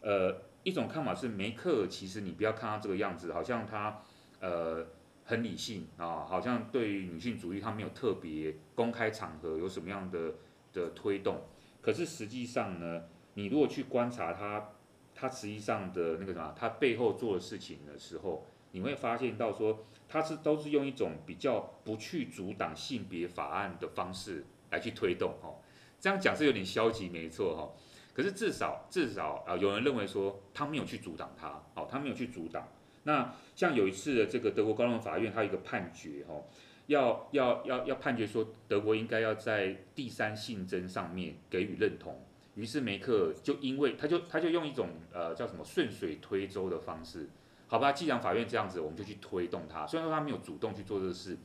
[0.02, 4.02] 呃，一种看法是梅克尔其实你不要看他这个样子，好像他
[4.40, 4.86] 呃。
[5.24, 10.34] 很理性啊，好像对于女性主义，他没有特别公开场合有什么样的
[10.74, 11.44] 的推动。
[11.80, 13.04] 可是实际上呢，
[13.36, 14.72] 你如果去观察他，
[15.16, 25.54] 他实际上的那个什么，他背后做的事情的时候，你会发现到说，他是都是用一种比较不去阻挡性别法案的方式来去推动哈。
[26.00, 27.70] 这样讲是有点消极，没错哈。
[28.14, 32.68] 可是至少至少啊，有人认为说他没有去阻挡他，哦，他没有去阻挡。
[33.04, 36.44] 那像有一次的这个德国高等法院，它有一个判决哦，
[36.88, 42.24] 要要要要判决说德国应该要在第三性征上面给予认同。
[42.56, 47.30] 于是梅克就因为他就他就用一种呃叫什么顺水推舟的方式，
[47.68, 49.88] 好吧，既然法院这样子，我们就去推动它。
[49.88, 51.38] 虽然说他没有主动去做这个事，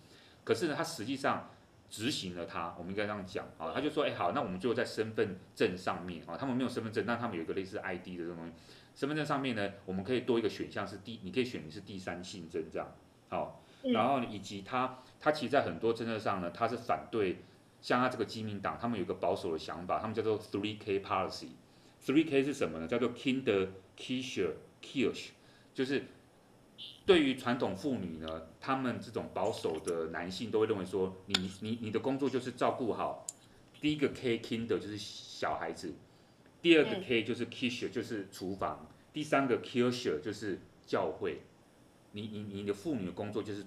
[0.43, 1.49] 可是呢，他实际上
[1.89, 2.75] 执行了他。
[2.79, 8.53] 我们应该这样讲啊，他就说，哎，好，那我们就在身份证上面啊，他们没有身份证，但他们有一个类似 ID 的这种东西。
[8.95, 12.89] 身份证上面呢，我们可以多一个选项是第，你可以选的是第三性征这样，
[13.29, 17.37] 好，然后以及他他其实在很多政策上呢，他是反对，
[17.83, 22.89] 像他这个基民党，他们有一个保守的想法，他们叫做 Three K Policy，Three K 是什么呢？
[22.89, 23.69] 叫做 Kinder
[23.99, 25.29] Kisher Kirche，
[25.75, 26.05] 就是
[27.05, 33.27] 对于传统妇女呢，他们这种保守的男性都会认为说，你你你的工作就是照顾好，
[33.81, 35.95] 第一个 K Kinder 就是小孩子。
[36.63, 41.43] 第二个 K 就是 Kirche 就是厨房，第三个 Kirche 就是教会。
[42.11, 43.65] 你你你的妇女的工作就是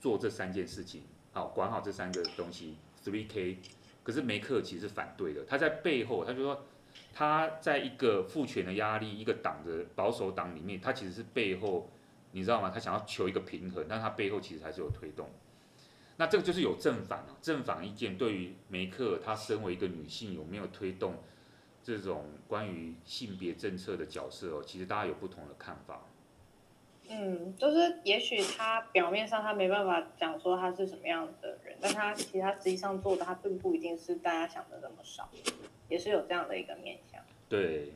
[0.00, 1.02] 做这三件事情，
[1.32, 2.76] 好，管好这三个东西。
[3.04, 3.58] Three K，
[4.02, 6.64] 可是梅克尔其实是反对的，他在背后他就说，
[7.12, 11.90] 他在一个父权的压力，一个党的保守党里面，他其实是背后，
[12.32, 12.70] 你知道吗？
[12.72, 15.28] 他想要求一个平衡，但他背后其实还是有推动。
[16.16, 21.14] 那这个就是有正反啊，正反意见对于梅克尔，她身为一个女性有没有推动？
[21.80, 26.02] 这种关于性别政策的角色哦，其实大家有不同的看法。
[27.08, 35.30] 嗯，就是也许他表面上他没办法讲说他是什么样的人，但他其实他实际上做的他并不一定是大家想的那么少，
[35.88, 37.22] 也是有这样的一个面向。
[37.48, 37.94] 对，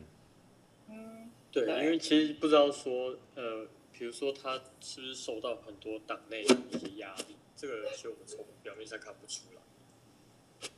[0.89, 3.67] 嗯，对，因为其实不知道说，呃，
[4.03, 10.69] 比如说他是不是受到很多党内的一些压力，这个其实我们从表面上看不出来。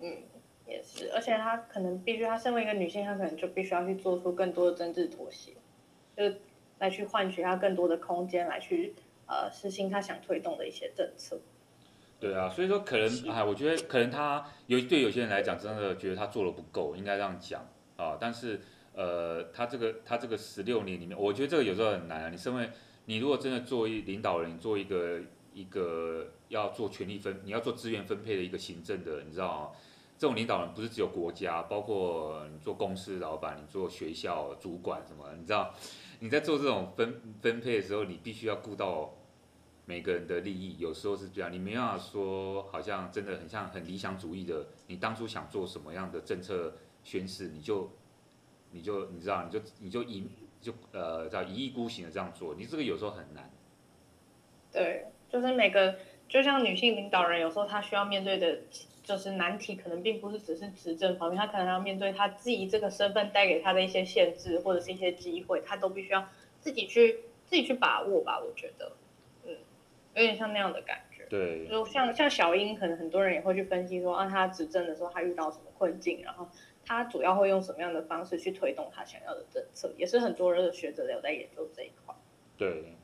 [0.00, 0.22] 嗯。
[0.66, 5.54] 也是，而且她可能必须，她身为一个女性，她可能就必须要去做出更多的政治妥协，
[6.14, 6.36] 就
[6.78, 8.94] 来去换取她更多的空间，来去
[9.26, 11.40] 呃实行她想推动的一些政策。
[12.20, 17.66] 对啊，所以说可能哎，我觉得可能她有对有些人来讲，真的觉得她做的不够，应该这样讲
[17.96, 18.18] 啊。
[18.20, 18.60] 但是
[18.96, 22.30] 呃，他这个他这个十六年里面，我觉得这个有时候很难啊。
[22.30, 22.70] 你身为
[23.04, 25.20] 你如果真的作为领导人，做一个
[25.52, 29.76] 一个要做权力分，你要做资源分配的一个行政的，你知道，
[30.16, 35.74] 这种领导人不是只有国家，包括你做公司老板，你做学校主管什么，你知道，
[36.20, 39.14] 你在做这种分分配的时候，你必须要顾到
[39.84, 46.74] 每个人的利益，有时候是这样，你没办法说好像真的很像很理想主义的，你当初想做什么样的政策
[47.04, 47.90] 宣示，你就
[48.70, 50.26] 你就你知道，你就你就一
[50.60, 53.50] 就呃叫一意孤行的这样做，你这个有时候很难。
[54.72, 55.96] 对，就是每个，
[56.28, 58.58] 就像女性领导人，有时候她需要面对的，
[59.02, 66.28] 就是难题，可能并不是只是执政方面，她可能要面对她自己这个身份带给她的一些限制，或者是一些机会，她都必须要
[66.60, 68.38] 自己去自己去把握吧。
[68.38, 68.92] 我觉得，
[69.44, 69.56] 嗯，
[70.14, 71.24] 有点像那样的感觉。
[71.30, 76.48] 对，就像像小英，可能很多人也会去分析说，啊，她执政的时候，她遇到什么困境，然后
[76.86, 82.14] 她主要会用什么样的方式去推动他想要的政策，也是很多人的学者有在研究这一块。
[82.56, 82.94] 对，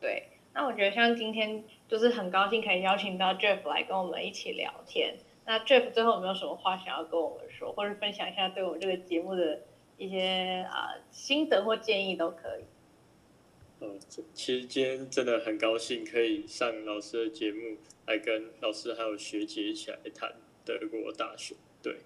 [0.00, 0.28] 对。
[0.52, 5.16] 那我觉得像今天就是很高兴可以邀请到 Jeff 来跟我们一起聊天。
[5.44, 9.60] 那 Jeff 最后有没有什么话想要跟我们说，或者分享一下对我们这个节目的
[9.96, 12.64] 一些啊、呃、心得或建议都可以。
[13.80, 13.98] 嗯，
[14.34, 21.54] 其实今天真的很高兴可以上老师的节目，来跟老师还有学姐一起来谈德国大学。
[21.82, 21.96] 对。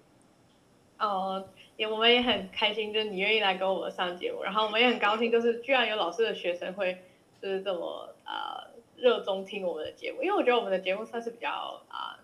[1.06, 6.98] 哦，也我们也很开心，就是你愿意来跟我们上节目，然后我们也很高兴，就是居然有老师的学生会
[7.40, 8.10] 就是这么。
[8.26, 12.18] 呃，热衷听我们的节目，因为我觉得我们的节目算是比较啊、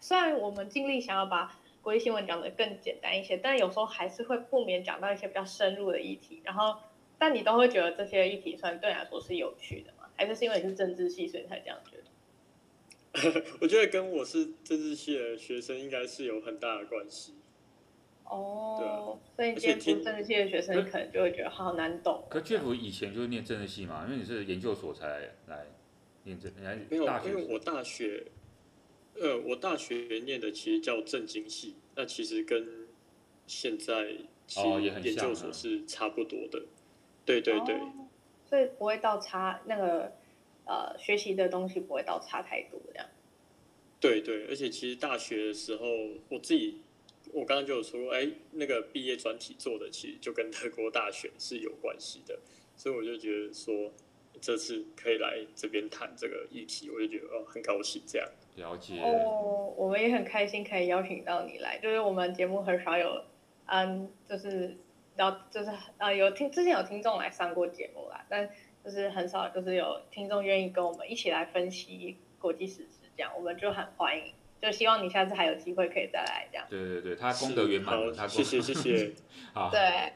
[0.00, 6.40] 虽然我们尽力想要把国际新闻讲得更简单一些，但有时候还是会不免讲到一些比较深入的议题。
[6.44, 6.78] 然后，
[7.18, 10.08] 但你都会觉得这些议题算对你来说是有趣的吗？
[10.14, 11.96] 还是是因为你是政治系，所以才这样觉
[13.32, 13.44] 得？
[13.60, 17.34] 我觉得跟我是政治系的学生应该是有很大的关系。
[18.30, 22.24] 哦，对啊，所以接触政治系的学生可能就会觉得好难懂。
[22.30, 25.66] 可 Jeff 以前就是念政治系嘛，因为你是研究所才来，来
[26.22, 28.24] 念政，你还没有，因为我大学，
[29.20, 32.86] 呃，我大学念的其实叫政经系，那其实跟
[33.48, 34.14] 现在
[34.46, 36.60] 其实研究所是差不多的。
[36.60, 37.92] 哦啊、对对对、哦，
[38.48, 40.12] 所以不会到差那个
[40.66, 43.06] 呃学习的东西不会到差太多这样。
[43.98, 45.84] 对对，而且其实大学的时候
[46.28, 46.82] 我自己。
[47.32, 52.38] 我刚刚就有说，哎，那个毕业专题做的其实就跟德国大选是有关系的，
[52.76, 53.92] 所以我就觉得说，
[54.40, 58.28] 这次可以来这边谈这个议题，我就觉得哦，很高兴这样。
[58.56, 59.00] 了解。
[59.00, 63.24] 哦，我们也很开心可以邀请到你来，就是我们节目很少有，
[63.66, 64.76] 嗯，就是
[65.16, 68.50] 要就是呃有听之前有听众来上过节目啦，但
[68.84, 74.32] 就是很少就是有听众愿意跟我们一起来分析国际时事这样，我们就很欢迎。
[74.60, 76.66] 就希望你下次还有机会可以再来这样。
[76.68, 78.26] 对对对，他功德圆满了，他。
[78.26, 79.12] 谢谢谢谢。
[79.52, 79.70] 好。
[79.72, 80.12] 对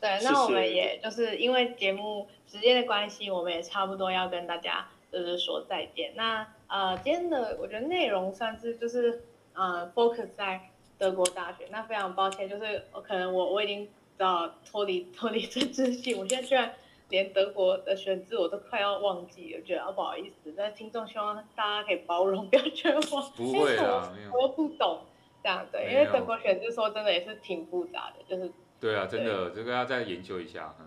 [0.00, 6.12] 对，那我们也就是因为节目时间的关系，我们也差不多要跟大家就是说再见。
[6.14, 9.22] 那呃，今天的我觉得内容算是就是
[9.54, 11.66] 呃 focus 在德国大学。
[11.70, 16.72] 那非常抱歉，就是我可能我我已经到脱离脱离政治系，我现在居然。
[17.10, 25.00] 连德国的选字我都快要忘记了，觉得啊不好意思，但听众希望大家可以包容，不要觉得我不会啊，我又不懂
[25.42, 30.86] 这样对，因为德国选字说真的也是挺复杂的，就是对啊，真的这个要再研究一下，嗯，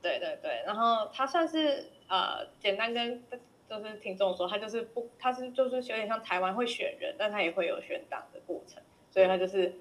[0.00, 3.22] 对对对，然后他算是呃简单跟
[3.68, 9.74] 就是听众说，他就是不，他是就是有点像台湾会选人，但他也会有选党的过程，所以他就是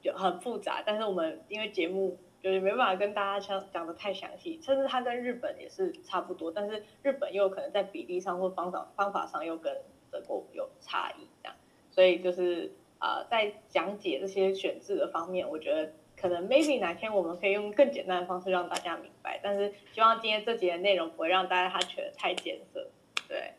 [0.00, 2.16] 就很复杂，但是我们因为节目。
[2.44, 9.74] 就是没办法跟大家讲讲的太详细，甚至它跟日本也是差不多，但是日本又可能在比例上或方法方法上又跟
[10.10, 11.56] 德国有差异，这样，
[11.90, 22.90] 所以就是呃在讲解这些选字的方面，我觉得可能 maybe 哪天我们可以用更简单的方式让大家明白，但是希望今天这集的内容不会让大家他觉得太艰涩，
[23.26, 23.54] 对。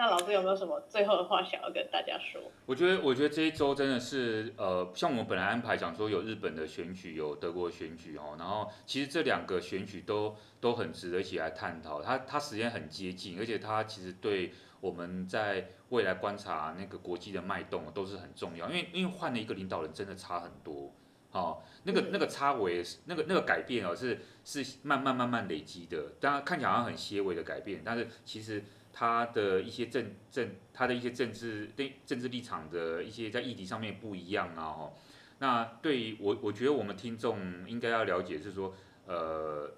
[0.00, 2.40] 那老师有没有什么最后的话想要跟大家说？
[2.64, 12.00] 我觉得，我觉得这一周真的是，呃，像我们本来安排讲说有日本的选举，有德国选举哦，然后其实这两个选举都都很值得一起来探讨。
[12.00, 18.70] 它它时间很接近，而且它其实对我们在未来观察那个国际的脉动都是很重要。
[18.70, 20.94] 因为因为换了一个领导人，真的差很多。
[21.32, 26.14] 哦，那个那个差微，那个那个改变哦，是是慢慢慢慢累积的。
[26.18, 28.64] 当然看起来好像很些微的改变，但是其实。
[29.00, 34.92] 他的一些政政，他的一些政治对政治立场的一些在议题上面不一样啊，哦，
[35.38, 38.74] 那对于我我觉得我们听众应该要了解是说，
[39.06, 39.72] 呃，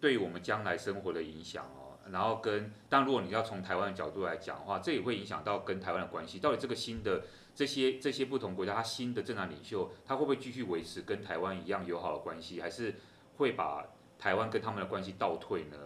[0.00, 7.24] 对于我们将来生活的影响哦，然后跟，当然如果你要从台湾的角度来讲的话，这也会影响到跟台湾的关系，到底这个新的
[7.56, 12.94] 这些这些不同国家，他新的政党领袖，他会不会继续维持跟台湾一样友好的关系，还是
[13.38, 13.88] 会把
[14.20, 15.76] 台湾跟他们的关系倒退呢？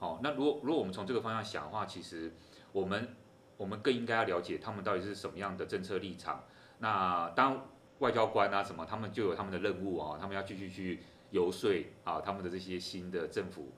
[0.00, 2.32] 哦，那如果如果我们从这个方向想的话，其实
[2.72, 3.14] 我们
[3.56, 6.42] 我们更应该要了解他们到底是什么样的政策立场。
[6.78, 7.68] 那当
[7.98, 11.00] 外交官啊什么，他们就有他们的任务啊，他们要继续去
[11.30, 11.70] 游说
[12.02, 13.68] 啊，他们的这些新的政府，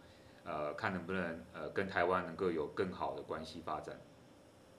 [0.44, 3.96] 呃，看能不能呃跟台湾能够有更好的关系发展。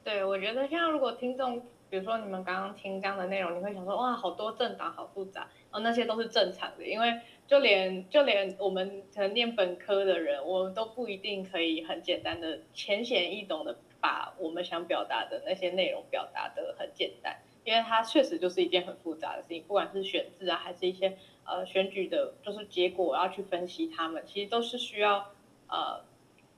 [0.01, 1.59] 对，我觉得像如果听众，
[1.89, 25.31] 比如说你们刚刚听这样的内容，你会想说哇，好多政党好复杂哦，那些都是正常的，因为就连就连我们可能念本科的人，我们都不一定可以很简单的浅显易懂的把我们想表达的那些内容表达的很简单，因为它确实就是一件很复杂的事情，不管是选字啊，还是一些呃选举的，就是结果要去分析他们，其实都是需要
[25.67, 26.01] 呃。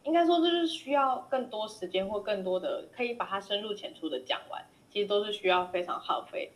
[0.03, 6.51] 应该说，就是需要更多时间或更多的可以把它深入浅出的讲完，其实都是需要非常耗费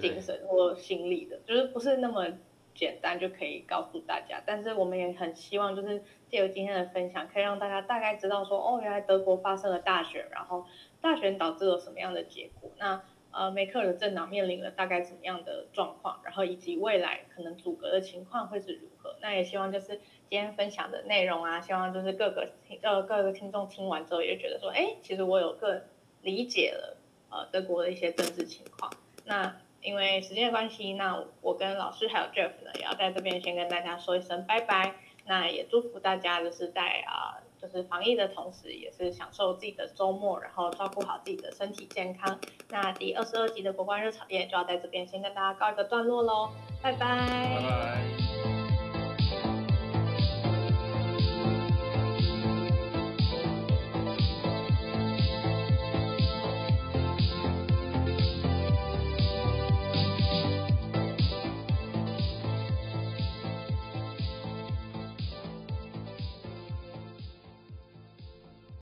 [0.00, 2.26] 精神或心力的，就是不是那么
[2.74, 4.42] 简单就可以告诉大家。
[4.44, 10.66] 但是我们也很希望，就是借由今天的分享，可以让大家大概知道说，哦，原来德国发生了大选，然后
[11.00, 12.70] 大选导致了什么样的结果。
[12.78, 19.16] 那呃，梅克尔的政党面临了大概怎么样的状况，然后以及未来可能阻隔的情况会是如何。
[19.20, 20.00] 那也希望就是。
[20.30, 25.80] 今天分享的内容啊，希望就是各个听呃各个听众听完之后也觉得说，哎，其实我有更
[26.22, 26.96] 理解了
[27.30, 28.90] 呃德国的一些政治情况。
[29.26, 29.54] 那
[29.84, 34.94] 因为时间的关系，那我跟老师还有 Jeff 呢，也要在这边先跟大家说一声拜拜。
[35.26, 42.38] 那也祝福大家就是在啊、就是防疫的同时，也是享受自己的周末，然后照顾好自己的身体健康。
[42.68, 46.50] 那第二十二集的国关热炒店就要在这边先跟大家告一个段落喽，
[46.82, 46.98] 拜拜。
[46.98, 48.23] 拜拜。